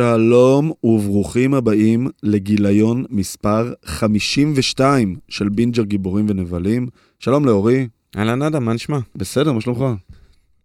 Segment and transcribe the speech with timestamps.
[0.00, 6.86] שלום וברוכים הבאים לגיליון מספר 52 של בינג'ר גיבורים ונבלים.
[7.18, 7.88] שלום לאורי.
[8.16, 8.98] אהלן אדם, מה נשמע?
[9.16, 9.84] בסדר, מה שלומך?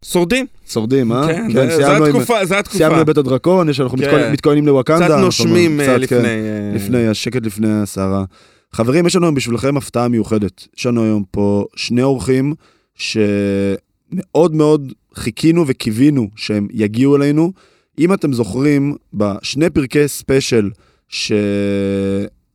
[0.06, 0.46] שורדים.
[0.68, 1.28] שורדים, אה?
[1.28, 2.78] כן, זו התקופה, זו התקופה.
[2.78, 4.34] סיימנו בית הדרקון, יש אנחנו כן.
[4.34, 5.06] מתכוננים לווקנדה.
[5.06, 6.07] קצת נושמים אה, לפני...
[6.07, 8.24] כן, אה, לפני, השקט לפני הסערה.
[8.71, 10.68] חברים, יש לנו היום בשבילכם הפתעה מיוחדת.
[10.78, 12.54] יש לנו היום פה שני אורחים
[12.96, 17.52] שמאוד מאוד חיכינו וקיווינו שהם יגיעו אלינו.
[18.00, 20.70] אם אתם זוכרים, בשני פרקי special
[21.08, 21.32] ש...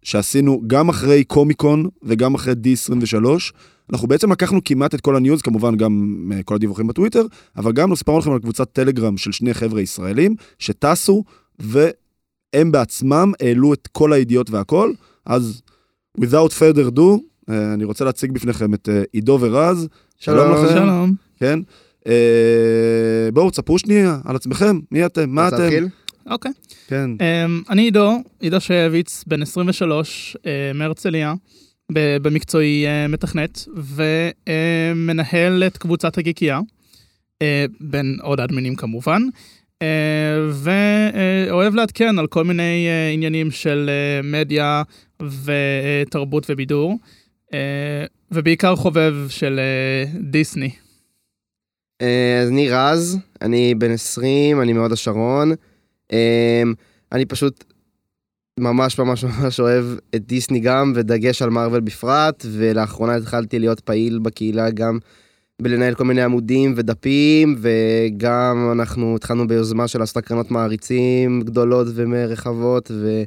[0.02, 3.24] שעשינו גם אחרי קומיקון וגם אחרי D23,
[3.92, 7.22] אנחנו בעצם לקחנו כמעט את כל ה news, כמובן גם אה, כל הדיווחים בטוויטר,
[7.56, 11.24] אבל גם סיפרנו לכם על קבוצת טלגרם של שני חבר'ה ישראלים שטסו,
[11.58, 14.92] והם בעצמם העלו את כל הידיעות והכל,
[15.26, 15.62] אז
[16.20, 17.02] without further ado,
[17.50, 19.88] אה, אני רוצה להציג בפניכם את אה, עידו ורז.
[20.18, 20.74] שלום לכם.
[20.74, 21.14] שלום.
[21.38, 21.60] כן.
[22.06, 25.86] אה, בואו, תספרו שנייה על עצמכם, מי אתם, מה אתם?
[26.26, 26.52] אוקיי.
[26.88, 27.10] כן.
[27.18, 31.34] Um, אני עידו, עידו שייביץ, בן 23, uh, אה, מהרצליה,
[31.92, 37.42] במקצועי uh, מתכנת, ומנהל uh, את קבוצת הגיקייה, uh,
[37.80, 39.86] בין עוד אדמינים כמובן, uh,
[40.52, 44.82] ואוהב לעדכן על כל מיני uh, עניינים של uh, מדיה
[45.22, 46.98] ותרבות ובידור,
[47.46, 47.52] uh,
[48.32, 49.60] ובעיקר חובב של
[50.14, 50.70] uh, דיסני.
[52.00, 55.52] אה, אז אני רז, אני בן 20, אני מהוד השרון.
[56.12, 56.62] אה,
[57.12, 57.64] אני פשוט
[58.60, 59.84] ממש ממש ממש אוהב
[60.14, 64.98] את דיסני גם, ודגש על מארוול בפרט, ולאחרונה התחלתי להיות פעיל בקהילה גם
[65.62, 72.90] בלנהל כל מיני עמודים ודפים, וגם אנחנו התחלנו ביוזמה של לעשות הקרנות מעריצים גדולות ורחבות,
[72.94, 73.22] ו...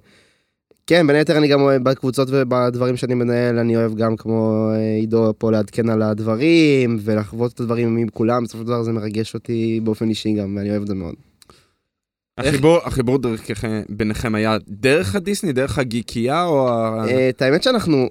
[0.87, 4.95] כן, בין היתר אני גם אוהב בקבוצות ובדברים שאני מנהל, אני אוהב גם כמו אה,
[4.99, 9.33] עידו פה לעדכן על הדברים ולחוות את הדברים עם כולם, בסופו של דבר זה מרגש
[9.33, 11.15] אותי באופן אישי גם, ואני אוהב את זה מאוד.
[12.37, 13.19] החיבור, החיבור
[13.89, 17.05] ביניכם היה דרך הדיסני, דרך הגיקייה או ה...
[17.07, 18.09] אה, את האמת שאנחנו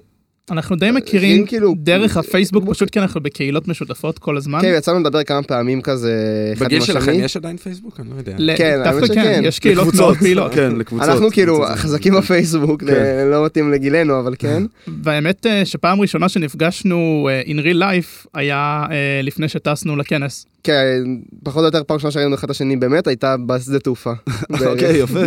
[0.51, 4.61] אנחנו די מכירים כאילו דרך הפייסבוק פשוט כי אנחנו בקהילות משותפות כל הזמן.
[4.61, 6.13] כן, יצאנו לדבר כמה פעמים כזה
[6.59, 7.99] בגיל שלכם יש עדיין פייסבוק?
[7.99, 8.55] אני לא יודע.
[8.57, 10.53] כן, דווקא כן, יש קהילות מאוד פעילות.
[10.53, 11.09] כן, לקבוצות.
[11.09, 13.27] אנחנו כאילו חזקים בפייסבוק, כן.
[13.31, 14.63] לא מתאים לגילנו, אבל כן.
[15.03, 20.45] והאמת אה, שפעם ראשונה שנפגשנו אה, in real life היה אה, לפני שטסנו לכנס.
[20.63, 21.03] כן,
[21.43, 24.13] פחות או יותר פעם ראשונה שראינו אחד השני באמת הייתה בשדה תעופה.
[24.65, 25.23] אוקיי, יפה.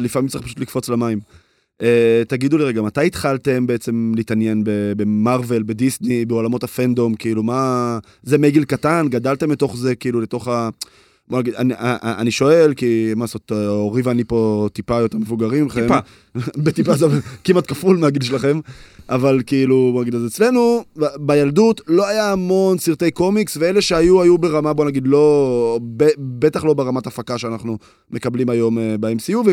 [0.00, 1.43] לפעמים צריך פשוט לקפוץ למים.
[1.84, 1.86] Uh,
[2.28, 4.62] תגידו לי רגע, מתי התחלתם בעצם להתעניין
[4.96, 7.98] במרוויל, בדיסני, בעולמות הפנדום, כאילו מה...
[8.22, 10.68] זה מגיל קטן, גדלתם לתוך זה, כאילו לתוך ה...
[11.28, 15.18] בוא נגיד, אני, אה, אה, אני שואל, כי מה לעשות, אורי ואני פה טיפה יותר
[15.18, 15.68] מבוגרים.
[15.68, 15.98] טיפה.
[16.64, 17.06] בטיפה זה
[17.44, 18.60] כמעט כפול מהגיל שלכם,
[19.08, 20.84] אבל כאילו, בוא נגיד, אז אצלנו,
[21.18, 25.78] בילדות לא היה המון סרטי קומיקס, ואלה שהיו, היו ברמה, בוא נגיד, לא,
[26.18, 27.78] בטח לא ברמת הפקה שאנחנו
[28.10, 29.52] מקבלים היום ב-MCU, ו...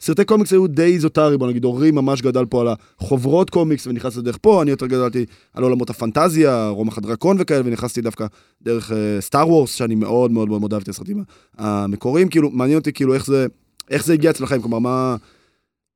[0.00, 2.68] סרטי קומיקס היו די איזוטרי, בוא נגיד, אורי ממש גדל פה על
[3.00, 5.24] החוברות קומיקס ונכנס לדרך פה, אני יותר גדלתי
[5.54, 8.26] על עולמות הפנטזיה, רומח הדרקון וכאלה, ונכנסתי דווקא
[8.62, 11.24] דרך סטאר uh, וורס, שאני מאוד מאוד מאוד אוהב את הסרטים
[11.58, 13.46] המקוריים, כאילו, מעניין אותי כאילו איך זה,
[13.90, 15.16] איך זה הגיע אצלכם, כלומר, מה...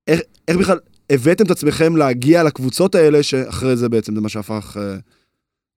[0.07, 0.79] איך, איך בכלל
[1.11, 4.77] הבאתם את עצמכם להגיע לקבוצות האלה, שאחרי זה בעצם זה מה שהפך...
[4.77, 4.81] Uh,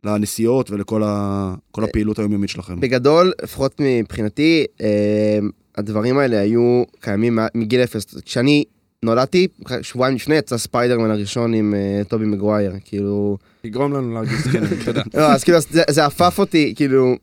[0.03, 1.55] לנסיעות ולכל ה...
[1.77, 2.79] הפעילות היומיומית שלכם.
[2.79, 5.39] בגדול, לפחות מבחינתי, אה,
[5.77, 8.17] הדברים האלה היו קיימים מגיל אפס.
[8.25, 8.63] כשאני
[9.03, 9.47] נולדתי,
[9.81, 13.37] שבועיים לפני יצא ספיידרמן הראשון עם uh, טובי מגווייר, כאילו...
[13.63, 15.03] יגרום לנו להרגיש זקנים, אתה יודע.
[15.13, 17.15] לא, אז כאילו, זה, זה עפף אותי, כאילו,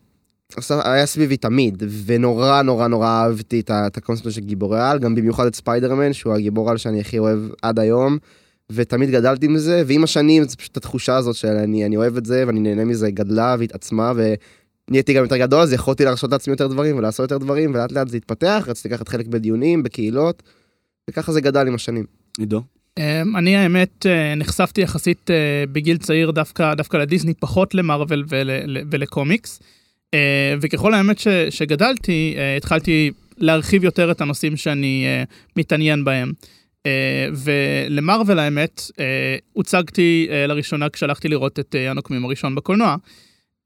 [0.71, 5.55] היה סביבי תמיד, ונורא נורא נורא אהבתי את הקונספט של גיבורי על, גם במיוחד את
[5.55, 8.19] ספיידרמן, שהוא הגיבור על שאני הכי אוהב עד היום,
[8.73, 12.45] ותמיד גדלתי מזה, ועם השנים זה פשוט התחושה הזאת של אני, אני אוהב את זה,
[12.47, 14.13] ואני נהנה מזה, גדלה והתעצמה.
[14.91, 18.09] נהייתי גם יותר גדול, אז יכולתי להרשות לעצמי יותר דברים ולעשות יותר דברים, ולאט לאט
[18.09, 20.43] זה התפתח, רציתי לקחת חלק בדיונים, בקהילות,
[21.11, 22.05] וככה זה גדל עם השנים.
[22.39, 22.63] עידו?
[22.99, 28.51] אמ, אני האמת אה, נחשפתי יחסית אה, בגיל צעיר דווקא, דווקא לדיסני, פחות למרוויל ול,
[28.91, 29.61] ולקומיקס.
[30.15, 35.07] אה, וככל האמת ש, שגדלתי, התחלתי להרחיב יותר את הנושאים שאני
[35.57, 36.33] מתעניין בהם.
[37.35, 38.83] ולמרוויל האמת,
[39.53, 42.97] הוצגתי לראשונה כשהלכתי לראות את הנוקמים הראשון בקולנוע.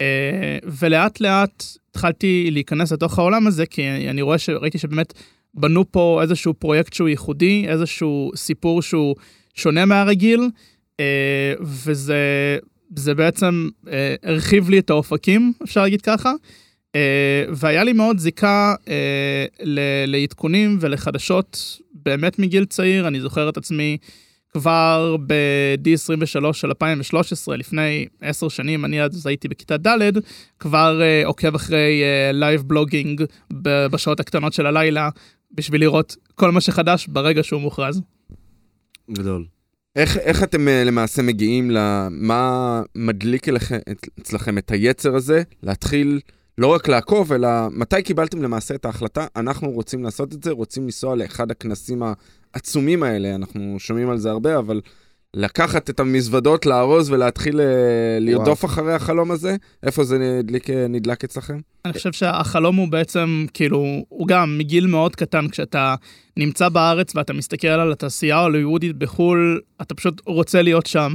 [0.05, 5.13] אה, ולאט לאט התחלתי להיכנס לתוך העולם הזה, כי אני רואה שראיתי שבאמת
[5.55, 9.15] בנו פה איזשהו פרויקט שהוא ייחודי, איזשהו סיפור שהוא
[9.55, 10.41] שונה מהרגיל,
[11.01, 12.59] אה, וזה
[12.97, 16.33] זה בעצם אה, הרחיב לי את האופקים, אפשר להגיד ככה.
[17.49, 18.75] והיה לי מאוד זיקה
[20.07, 23.97] לעדכונים ולחדשות באמת מגיל צעיר, אני זוכר את עצמי
[24.55, 30.19] כבר ב-D23 של 2013, לפני עשר שנים, אני אז הייתי בכיתה ד',
[30.59, 33.25] כבר אה, עוקב אחרי live אה, blogging
[33.63, 35.09] בשעות הקטנות של הלילה
[35.55, 38.03] בשביל לראות כל מה שחדש ברגע שהוא מוכרז.
[39.11, 39.45] גדול.
[39.97, 41.79] איך, איך אתם אה, למעשה מגיעים ל...
[42.11, 43.79] מה מדליק אליכם,
[44.21, 46.21] אצלכם את היצר הזה, להתחיל
[46.59, 50.85] לא רק לעקוב, אלא מתי קיבלתם למעשה את ההחלטה, אנחנו רוצים לעשות את זה, רוצים
[50.85, 52.03] לנסוע לאחד הכנסים
[52.55, 54.81] העצומים האלה, אנחנו שומעים על זה הרבה, אבל
[55.35, 61.25] לקחת את המזוודות, לארוז ולהתחיל אה, לרדוף אחרי החלום הזה, איפה זה נדליק, אה, נדלק
[61.25, 61.61] אצלכם?
[61.85, 65.95] אני חושב שהחלום הוא בעצם, כאילו, הוא גם מגיל מאוד קטן, כשאתה
[66.37, 71.13] נמצא בארץ ואתה מסתכל על התעשייה ההוליוודית בחו"ל, אתה פשוט רוצה להיות שם,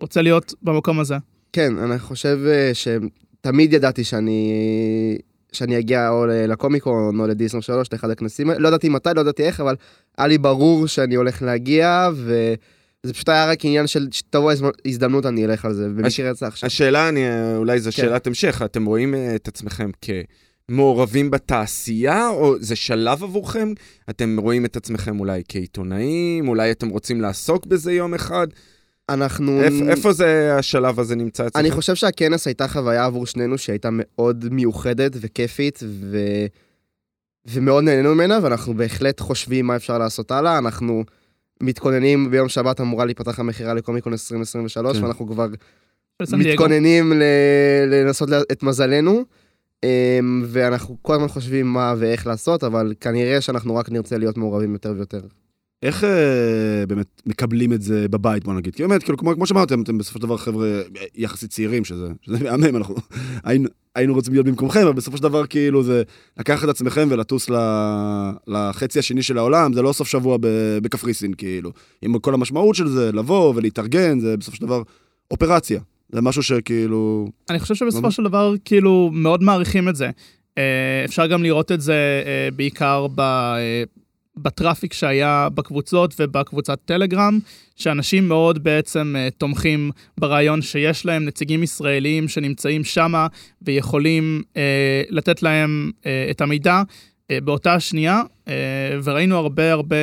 [0.00, 1.16] רוצה להיות במקום הזה.
[1.52, 4.52] כן, אני חושב אה, שתמיד ידעתי שאני...
[5.52, 9.60] שאני אגיע או לקומיקון או לדיסנר 3, לאחד הכנסים לא ידעתי מתי, לא ידעתי איך,
[9.60, 9.76] אבל
[10.18, 12.54] היה לי ברור שאני הולך להגיע, ו...
[13.02, 14.52] זה פשוט היה רק עניין של שתבוא
[14.86, 16.66] הזדמנות אני אלך על זה, במקרה יצא עכשיו.
[16.66, 17.20] השאלה, אני,
[17.56, 17.96] אולי זו כן.
[17.96, 19.90] שאלת המשך, אתם רואים אה, את עצמכם
[20.68, 23.72] כמעורבים בתעשייה, או זה שלב עבורכם?
[24.10, 28.46] אתם רואים את עצמכם אולי כעיתונאים, אולי אתם רוצים לעסוק בזה יום אחד?
[29.08, 29.62] אנחנו...
[29.62, 31.58] איפ, איפה זה השלב הזה נמצא אצלכם?
[31.58, 36.18] אני חושב שהכנס הייתה חוויה עבור שנינו שהייתה מאוד מיוחדת וכיפית, ו...
[37.46, 40.58] ומאוד נהנינו ממנה, ואנחנו בהחלט חושבים מה אפשר לעשות הלאה.
[40.58, 41.04] אנחנו...
[41.62, 45.04] מתכוננים, ביום שבת אמורה להיפתח המכירה לקומיקון 2023, כן.
[45.04, 45.46] ואנחנו כבר
[46.32, 47.22] מתכוננים ל...
[47.90, 49.24] לנסות את מזלנו.
[49.84, 54.72] אמ, ואנחנו כל הזמן חושבים מה ואיך לעשות, אבל כנראה שאנחנו רק נרצה להיות מעורבים
[54.72, 55.20] יותר ויותר.
[55.82, 58.74] איך אה, באמת מקבלים את זה בבית, בוא נגיד?
[58.74, 60.80] כי באמת, כאילו, כמו, כמו שאמרתם, אתם בסופו של דבר חבר'ה
[61.14, 62.94] יחסית צעירים, שזה, שזה מהמם, אנחנו
[63.44, 66.02] היינו, היינו רוצים להיות במקומכם, אבל בסופו של דבר, כאילו, זה
[66.38, 67.56] לקחת את עצמכם ולטוס ל,
[68.46, 70.38] לחצי השני של העולם, זה לא סוף שבוע
[70.82, 71.72] בקפריסין, כאילו.
[72.02, 74.82] עם כל המשמעות של זה, לבוא ולהתארגן, זה בסופו של דבר
[75.30, 75.80] אופרציה.
[76.12, 77.28] זה משהו שכאילו...
[77.50, 80.10] אני חושב שבסופו של דבר, כאילו, מאוד מעריכים את זה.
[80.58, 83.22] אה, אפשר גם לראות את זה אה, בעיקר ב...
[84.42, 87.38] בטראפיק שהיה בקבוצות ובקבוצת טלגרם,
[87.76, 93.26] שאנשים מאוד בעצם uh, תומכים ברעיון שיש להם נציגים ישראלים שנמצאים שמה
[93.62, 94.56] ויכולים uh,
[95.10, 98.50] לתת להם uh, את המידע uh, באותה שנייה, uh,
[99.04, 99.96] וראינו הרבה הרבה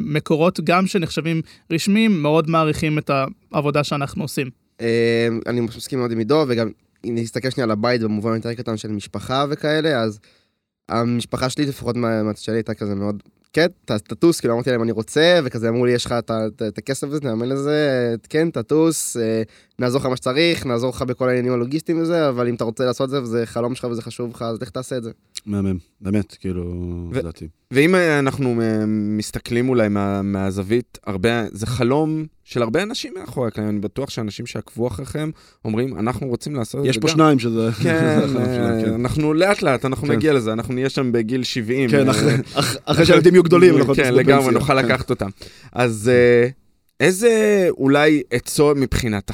[0.00, 1.42] מקורות, גם שנחשבים
[1.72, 3.10] רשמיים, מאוד מעריכים את
[3.52, 4.50] העבודה שאנחנו עושים.
[5.46, 6.68] אני מסכים מאוד עם עידו, וגם
[7.04, 10.20] אם נסתכל שנייה על הבית במובן יותר קטן של משפחה וכאלה, אז
[10.88, 13.22] המשפחה שלי, לפחות מהצד שלי, הייתה כזה מאוד
[13.58, 13.66] כן,
[13.98, 16.14] תטוס, כאילו אמרתי להם אני רוצה, וכזה אמרו לי יש לך
[16.68, 19.42] את הכסף הזה, נאמן לזה, כן, תטוס, אה,
[19.78, 23.04] נעזור לך מה שצריך, נעזור לך בכל העניינים הלוגיסטיים וזה, אבל אם אתה רוצה לעשות
[23.04, 25.10] את זה וזה חלום שלך וזה חשוב לך, אז איך תעשה את זה.
[25.46, 26.64] מהמם, באמת, כאילו,
[27.12, 27.48] לדעתי.
[27.70, 33.48] ואם אה, אנחנו אה, מסתכלים אולי מה, מהזווית, הרבה, זה חלום של הרבה אנשים מאחורי
[33.48, 35.30] הקלעים, אני בטוח שאנשים שעקבו אחריכם
[35.64, 36.90] אומרים, אנחנו רוצים לעשות את זה גם.
[36.90, 37.70] יש פה שניים שזה...
[37.82, 38.20] כן,
[38.84, 40.12] כן, אנחנו לאט לאט, אנחנו כן.
[40.12, 41.90] נגיע לזה, אנחנו נהיה שם בגיל 70.
[41.90, 42.06] כן,
[42.84, 45.28] אחרי שהילדים יהיו גדולים, כן, לגמרי, נוכל לקחת אותם.
[45.72, 46.10] אז...
[47.00, 49.30] איזה אולי עצות מבחינת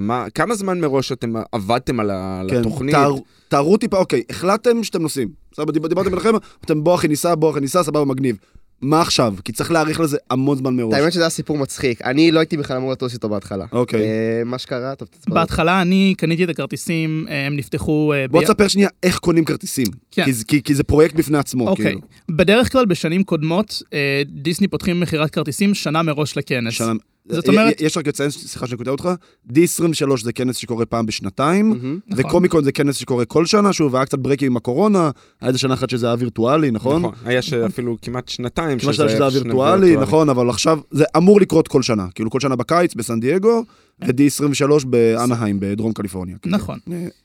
[0.00, 2.10] מה, כמה זמן מראש אתם עבדתם על,
[2.48, 2.94] כן, התוכנית?
[2.94, 3.14] תאר,
[3.48, 5.28] תארו טיפה, אוקיי, החלטתם שאתם נוסעים.
[5.56, 6.30] סבבה, דיברתם ביניכם,
[6.64, 8.36] אתם בוא אחי ניסע, בוא אחי ניסע, סבבה, מגניב.
[8.82, 9.34] מה עכשיו?
[9.44, 10.94] כי צריך להאריך לזה המון זמן מראש.
[10.94, 12.02] האמת שזה היה סיפור מצחיק.
[12.02, 13.66] אני לא הייתי בכלל אמור לטוס איתו בהתחלה.
[13.72, 14.00] אוקיי.
[14.00, 15.34] אה, מה שקרה, טוב, תספר.
[15.34, 18.12] בהתחלה אני קניתי את הכרטיסים, אה, הם נפתחו...
[18.12, 19.86] אה, בוא תספר שנייה איך קונים כרטיסים.
[20.10, 20.24] כן.
[20.64, 21.84] כי זה פרויקט בפני עצמו, אוקיי.
[21.84, 22.00] כאילו.
[22.28, 23.82] בדרך כלל בשנים קודמות,
[24.26, 26.82] דיסני פותחים מכירת כרטיסים שנה מראש לכנס.
[27.28, 27.80] זאת אומרת...
[27.80, 29.08] יש רק לציין, סליחה שאני קוטע אותך,
[29.48, 32.00] D23 זה כנס שקורה פעם בשנתיים, נכון.
[32.16, 35.74] וקומיקון זה כנס שקורה כל שנה, שוב, היה קצת ברקים עם הקורונה, היה איזה שנה
[35.74, 37.02] אחת שזה היה וירטואלי, נכון?
[37.02, 41.68] נכון, היה אפילו כמעט שנתיים כמעט שזה היה וירטואלי, נכון, אבל עכשיו זה אמור לקרות
[41.68, 43.64] כל שנה, כאילו כל שנה בקיץ בסן דייגו,
[44.00, 46.38] ו-D23 באנהיים, בדרום קליפורניה.
[46.38, 46.78] כאילו, נכון.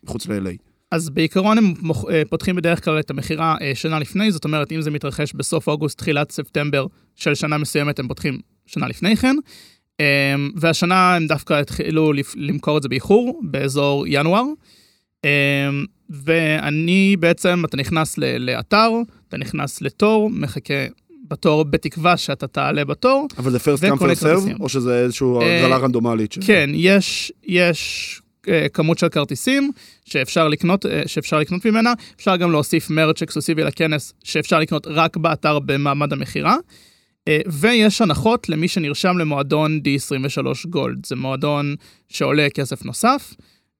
[0.03, 0.69] מחוץ ל-LA.
[0.91, 1.73] אז בעיקרון הם
[2.09, 5.67] אה, פותחים בדרך כלל את המכירה אה, שנה לפני, זאת אומרת, אם זה מתרחש בסוף
[5.67, 9.35] אוגוסט, תחילת ספטמבר של שנה מסוימת, הם פותחים שנה לפני כן.
[9.99, 10.01] Um,
[10.55, 14.43] והשנה הם דווקא התחילו למכור את זה באיחור, באזור ינואר.
[15.25, 15.27] Um,
[16.09, 18.89] ואני בעצם, אתה נכנס לאתר,
[19.27, 20.85] אתה נכנס לתור, מחכה
[21.27, 23.27] בתור בתקווה שאתה תעלה בתור.
[23.37, 26.35] אבל זה first come first serve, או שזה איזושהי הגרלה uh, רנדומלית?
[26.45, 29.71] כן, יש, יש uh, כמות של כרטיסים
[30.05, 35.17] שאפשר לקנות, uh, שאפשר לקנות ממנה, אפשר גם להוסיף מרץ' אקסקלוסיבי לכנס שאפשר לקנות רק
[35.17, 36.55] באתר במעמד המכירה.
[37.27, 41.75] אה, ויש הנחות למי שנרשם למועדון D23 גולד, זה מועדון
[42.09, 43.33] שעולה כסף נוסף,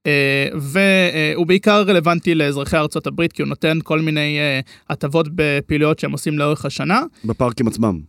[0.08, 6.00] אה, והוא בעיקר רלוונטי לאזרחי ארצות הברית, כי הוא נותן כל מיני אה, הטבות בפעילויות
[6.00, 7.02] שהם עושים לאורך השנה.
[7.26, 8.00] בפארקים עצמם.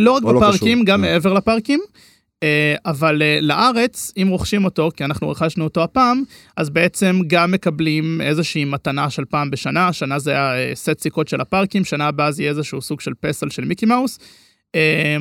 [0.00, 1.80] לא רק לא בפארקים, לא גם מעבר לפארקים.
[2.86, 6.22] אבל לארץ, אם רוכשים אותו, כי אנחנו רכשנו אותו הפעם,
[6.56, 10.34] אז בעצם גם מקבלים איזושהי מתנה של פעם בשנה, השנה זה
[10.72, 14.18] הסט סיכות של הפארקים, שנה הבאה זה יהיה איזשהו סוג של פסל של מיקי מאוס.
[14.74, 15.16] אה,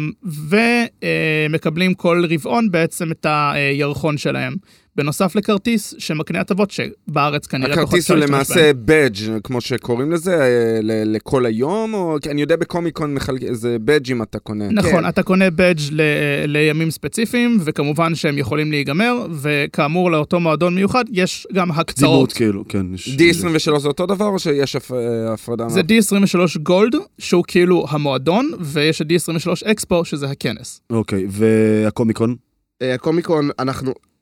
[1.50, 4.54] ומקבלים כל רבעון בעצם את הירחון שלהם.
[4.96, 10.48] בנוסף לכרטיס שמקנה הטבות שבארץ כנראה פחות הכרטיס הוא למעשה בדג', כמו שקוראים לזה, אה,
[10.82, 14.70] ל- לכל היום, או אני יודע בקומיקון מחלק- זה בדג'ים אתה קונה.
[14.72, 15.10] נכון, כן.
[15.10, 16.02] אתה קונה badge ל-
[16.46, 22.34] לימים ספציפיים, וכמובן שהם יכולים להיגמר, וכאמור לאותו מועדון מיוחד יש גם הקצאות.
[22.34, 22.86] כאילו, כן.
[22.94, 25.70] יש- D23 זה אותו דבר, או שיש הפ- אה, הפרדה?
[25.70, 26.26] זה D23
[26.64, 29.32] Gold, שהוא כאילו המועדון, ויש את D23
[29.66, 30.82] Expo, שזה הכנס.
[30.90, 32.36] אוקיי, והקומיקון?
[32.82, 34.13] אה, הקומיקון, אנחנו אה, אה,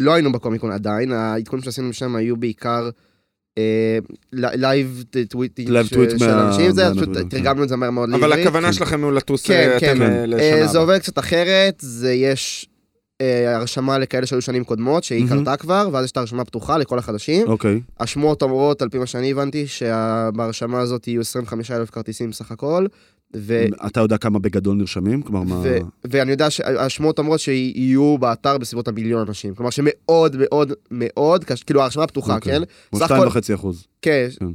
[0.00, 2.90] לא היינו בקומיקון עדיין, העדכונים שעשינו שם היו בעיקר
[3.58, 3.98] אה,
[4.32, 7.28] live טוויטים live tweet של אנשים, זה פשוט כן.
[7.28, 8.46] תרגמנו את זה מהר מאוד אבל לעברית.
[8.46, 8.72] הכוונה כן.
[8.72, 9.92] שלכם הוא לטוס כן, אה, כן.
[9.96, 10.78] אתם, אה, אה, לשנה זה.
[10.78, 12.68] עובד קצת אחרת, זה יש
[13.20, 15.28] אה, הרשמה לכאלה שהיו שנים קודמות, שהיא.
[15.28, 17.48] קרתה כבר, ואז יש את הרשמה פתוחה לכל החדשים.
[17.48, 17.80] אוקיי.
[18.00, 22.86] השמועות אומרות, על פי מה שאני הבנתי, שבהרשמה הזאת יהיו 25,000 כרטיסים סך הכל,
[23.36, 23.64] ו...
[23.86, 25.22] אתה יודע כמה בגדול נרשמים?
[25.22, 25.60] כלומר, מה...
[25.64, 25.78] ו-
[26.10, 29.54] ואני יודע שהשמועות אומרות שיהיו באתר בסביבות המיליון אנשים.
[29.54, 32.52] כלומר שמאוד מאוד מאוד, קש- כאילו ההרשמה פתוחה, אוקיי.
[32.58, 32.62] כן?
[32.90, 33.86] כמו סך שתיים הכל- וחצי אחוז.
[34.02, 34.28] כן.
[34.38, 34.46] כן.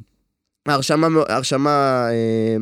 [0.67, 1.69] ההרשמה, ההרשמה
[2.11, 2.57] אה,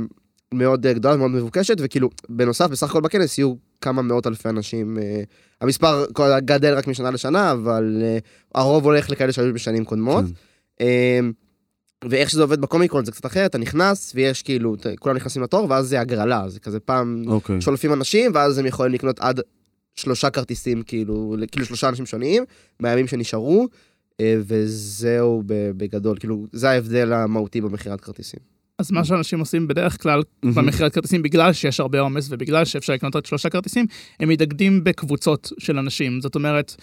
[0.54, 4.98] מאוד אה, גדולה, מאוד מבוקשת, וכאילו, בנוסף, בסך הכל בכנס יהיו כמה מאות אלפי אנשים.
[4.98, 5.22] אה,
[5.62, 6.06] המספר
[6.46, 8.18] גדל רק משנה לשנה, אבל אה,
[8.56, 10.26] הרוב הולך לכאלה שהיו בשנים קודמות.
[10.26, 10.32] כן.
[10.86, 11.20] אה,
[12.10, 15.68] ואיך שזה עובד בקומיקון זה קצת אחרת, אתה נכנס ויש כאילו, אתה- כולם נכנסים לתור,
[15.70, 17.62] ואז זה הגרלה, זה כזה פעם אוקיי.
[17.62, 19.40] שולפים אנשים, ואז הם יכולים לקנות עד
[19.96, 22.44] שלושה כרטיסים, כאילו, כאילו שלושה אנשים שונים,
[22.80, 23.68] מהימים שנשארו,
[24.20, 28.40] אה, וזהו בגדול, כאילו, זה ההבדל המהותי במכירת כרטיסים.
[28.80, 33.16] אז מה שאנשים עושים בדרך כלל במכירת כרטיסים, בגלל שיש הרבה עומס ובגלל שאפשר לקנות
[33.16, 33.86] רק שלושה כרטיסים,
[34.20, 36.22] הם מתאגדים בקבוצות של אנשים.
[36.22, 36.76] זאת אומרת,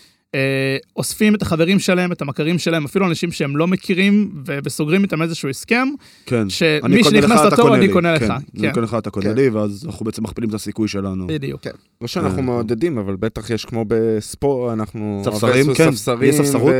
[0.97, 5.49] אוספים את החברים שלהם, את המכרים שלהם, אפילו אנשים שהם לא מכירים, וסוגרים איתם איזשהו
[5.49, 5.89] הסכם,
[6.27, 6.49] כן.
[6.49, 7.89] שמי שנכנס לתור, אני.
[7.89, 8.21] קונה לך.
[8.21, 9.35] כן, כן, אני קונה לך, אתה קונה כן.
[9.35, 11.27] לי, ואז אנחנו בעצם מכפילים את הסיכוי שלנו.
[11.27, 11.67] בדיוק.
[12.01, 15.23] לא שאנחנו אה, מעודדים, אבל בטח יש כמו בספורט, אנחנו...
[15.25, 15.93] ספסרים, כן.
[15.93, 16.75] ספסרים, יש ספסרות?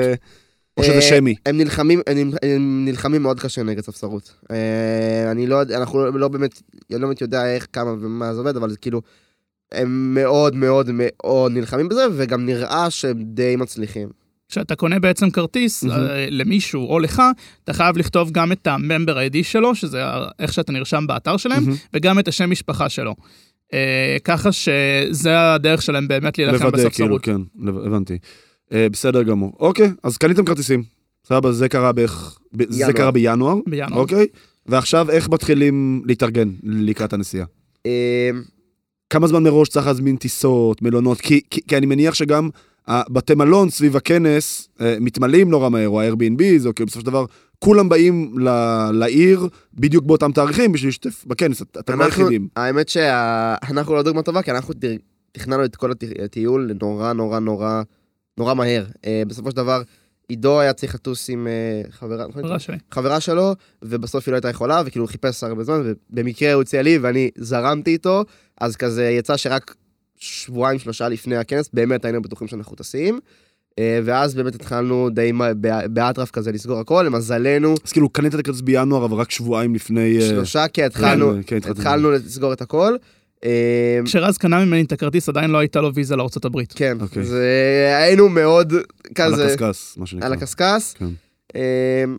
[0.77, 1.35] או שזה אה, שמי.
[1.47, 4.35] הם נלחמים, הם, הם נלחמים מאוד קשה נגד ספסרות.
[4.51, 8.41] אה, אני לא יודע, אנחנו לא באמת, אני לא באמת יודע איך, כמה ומה זה
[8.41, 9.03] עובד, אבל זה כאילו,
[9.75, 14.09] הם מאוד מאוד מאוד נלחמים בזה, וגם נראה שהם די מצליחים.
[14.49, 15.85] כשאתה קונה בעצם כרטיס.
[15.85, 17.23] אה, למישהו או לך,
[17.65, 20.03] אתה חייב לכתוב גם את ה-member ID שלו, שזה
[20.39, 21.77] איך שאתה נרשם באתר שלהם, מהמם.
[21.95, 23.15] וגם את השם משפחה שלו.
[23.75, 27.23] אה, ככה שזה הדרך שלהם באמת להילחם לוודא, כאילו, בספסרות.
[27.25, 27.41] כן,
[27.87, 28.19] הבנתי.
[28.73, 29.53] אה, בסדר גמור.
[29.61, 30.83] אוקיי, אז קניתם כרטיסים.
[31.27, 32.39] סבבה, זה קרה בערך...
[32.69, 32.93] זה.
[32.93, 34.01] קרה בינואר, בינואר.
[34.01, 34.27] אוקיי?
[34.67, 37.47] ועכשיו איך מתחילים להתארגן לקראת הנסיעה?
[39.13, 41.21] אה, כמה זמן מראש צריך להזמין טיסות, מלונות?
[41.21, 42.49] כי, כי, כי אני מניח שגם
[42.87, 47.25] הבתי מלון סביב הכנס אה, מתמלאים נורא מהר, או ה-Airbnb's, או כאילו בסופו של דבר,
[47.59, 48.49] כולם באים ל,
[48.93, 52.49] לעיר בדיוק באותם תאריכים בשביל להשתתף בכנס, את- אתם לא היחידים.
[52.57, 54.75] האמת שאנחנו לא דוגמה טובה, כי אנחנו
[55.33, 57.83] תכננו את כל הט- הטיול נורא נורא נורא
[58.39, 58.85] נורא מהר.
[59.07, 59.83] אה, בסופו של דבר,
[60.33, 62.27] עידו היה צריך לטוס עם אה, חברה?
[62.91, 66.83] חברה שלו, ובסוף היא לא הייתה יכולה, וכאילו הוא חיפש הרבה זמן, ובמקרה הוא הציע
[66.83, 68.25] לי, ואני זרמתי איתו,
[68.61, 69.75] אז כזה יצא שרק
[70.17, 73.21] שבועיים, שלושה לפני הכנס, באמת היינו בטוחים שאנחנו טסים.
[73.79, 75.33] אה, ואז באמת התחלנו די
[75.91, 80.17] באטרף כזה לסגור הכל, למזלנו, אז כאילו קנית את הכרטיס בינואר, אבל רק שבועיים לפני...
[80.17, 81.81] אה, שלושה, התחלנו, כן, התחלתם.
[81.81, 82.97] התחלנו לסגור את הכל.
[83.45, 86.73] אה, כשרז קנה ממני את הכרטיס, עדיין לא הייתה לו ויזה לארצות הברית.
[86.73, 87.25] כן, אוקיי.
[87.25, 88.83] זה היינו מאוד על
[89.15, 90.27] כזה, הקשקש, מה שנקרא.
[90.27, 90.95] על הקשקש.
[90.95, 91.09] כן.
[91.55, 92.17] אמ,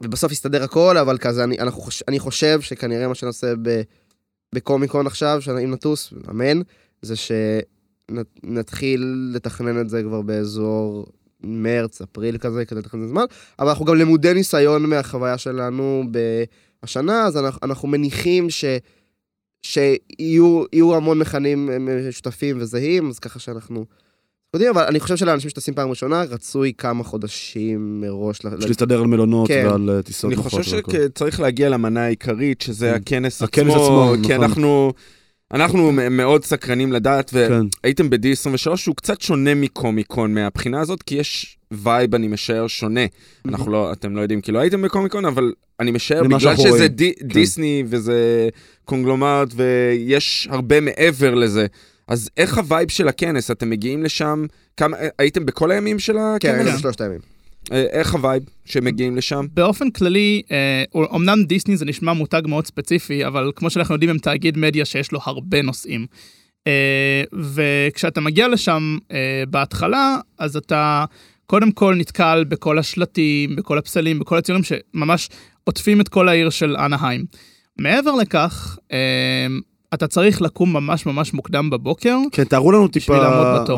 [0.00, 3.80] ובסוף הסתדר הכל, אבל כזה, אני, אנחנו אני חושב שכנראה מה שנעשה ב,
[4.54, 6.60] בקומיקון עכשיו, אם נטוס, אמן,
[7.02, 11.06] זה שנתחיל לתכנן את זה כבר באזור
[11.42, 13.24] מרץ, אפריל כזה, כדי לתכנן את זה זמן,
[13.58, 16.04] אבל אנחנו גם למודי ניסיון מהחוויה שלנו
[16.82, 18.64] השנה, אז אנחנו, אנחנו מניחים ש...
[19.62, 23.84] שיהיו יהיו המון מכנים אה, משותפים וזהים, אז ככה שאנחנו
[24.54, 28.44] יודעים, אבל אני חושב שלאנשים שטסים פעם ראשונה, רצוי כמה חודשים מראש.
[28.44, 29.66] ל- בשביל להסתדר על מלונות כן.
[29.66, 30.62] ועל אה, טיסות אני חושב.
[30.62, 32.94] שצריך להגיע למנה העיקרית, שזה כן.
[32.96, 34.44] הכנס הכנס עצמו, עצמו, כי נכון.
[34.44, 34.92] אנחנו...
[35.54, 37.62] אנחנו מאוד סקרנים לדעת, כן.
[37.84, 43.00] והייתם ב-D23 שהוא קצת שונה מקומיקון מהבחינה הזאת, כי יש vibe, אני משער, שונה.
[43.48, 46.86] אנחנו לא, אתם לא יודעים כי לא הייתם בקומיקון, אבל אני משער, בגלל שזה רואים.
[46.86, 48.48] די, דיסני וזה
[48.84, 51.66] קונגלומרט ויש הרבה מעבר לזה.
[52.08, 53.50] אז איך ה vibe של הכנס?
[53.50, 56.66] אתם מגיעים לשם, כמה, הייתם בכל הימים של כן, הכנס?
[56.66, 57.39] היינו בשלושת הימים.
[57.72, 59.46] אה, איך ה vibe שמגיעים לשם?
[59.54, 64.18] באופן כללי, אה, אומנם דיסני זה נשמע מותג מאוד ספציפי, אבל כמו שאנחנו יודעים, הם
[64.18, 66.06] תאגיד מדיה שיש לו הרבה נושאים.
[66.66, 69.16] אה, וכשאתה מגיע לשם אה,
[69.50, 71.04] בהתחלה, אז אתה
[71.46, 75.28] קודם כל נתקל בכל השלטים, בכל הפסלים, בכל הציורים שממש
[75.64, 77.24] עוטפים את כל העיר של אנהיים.
[77.78, 78.98] מעבר לכך, אה,
[79.94, 82.16] אתה צריך לקום ממש ממש מוקדם בבוקר.
[82.32, 83.12] כן, תארו לנו טיפה.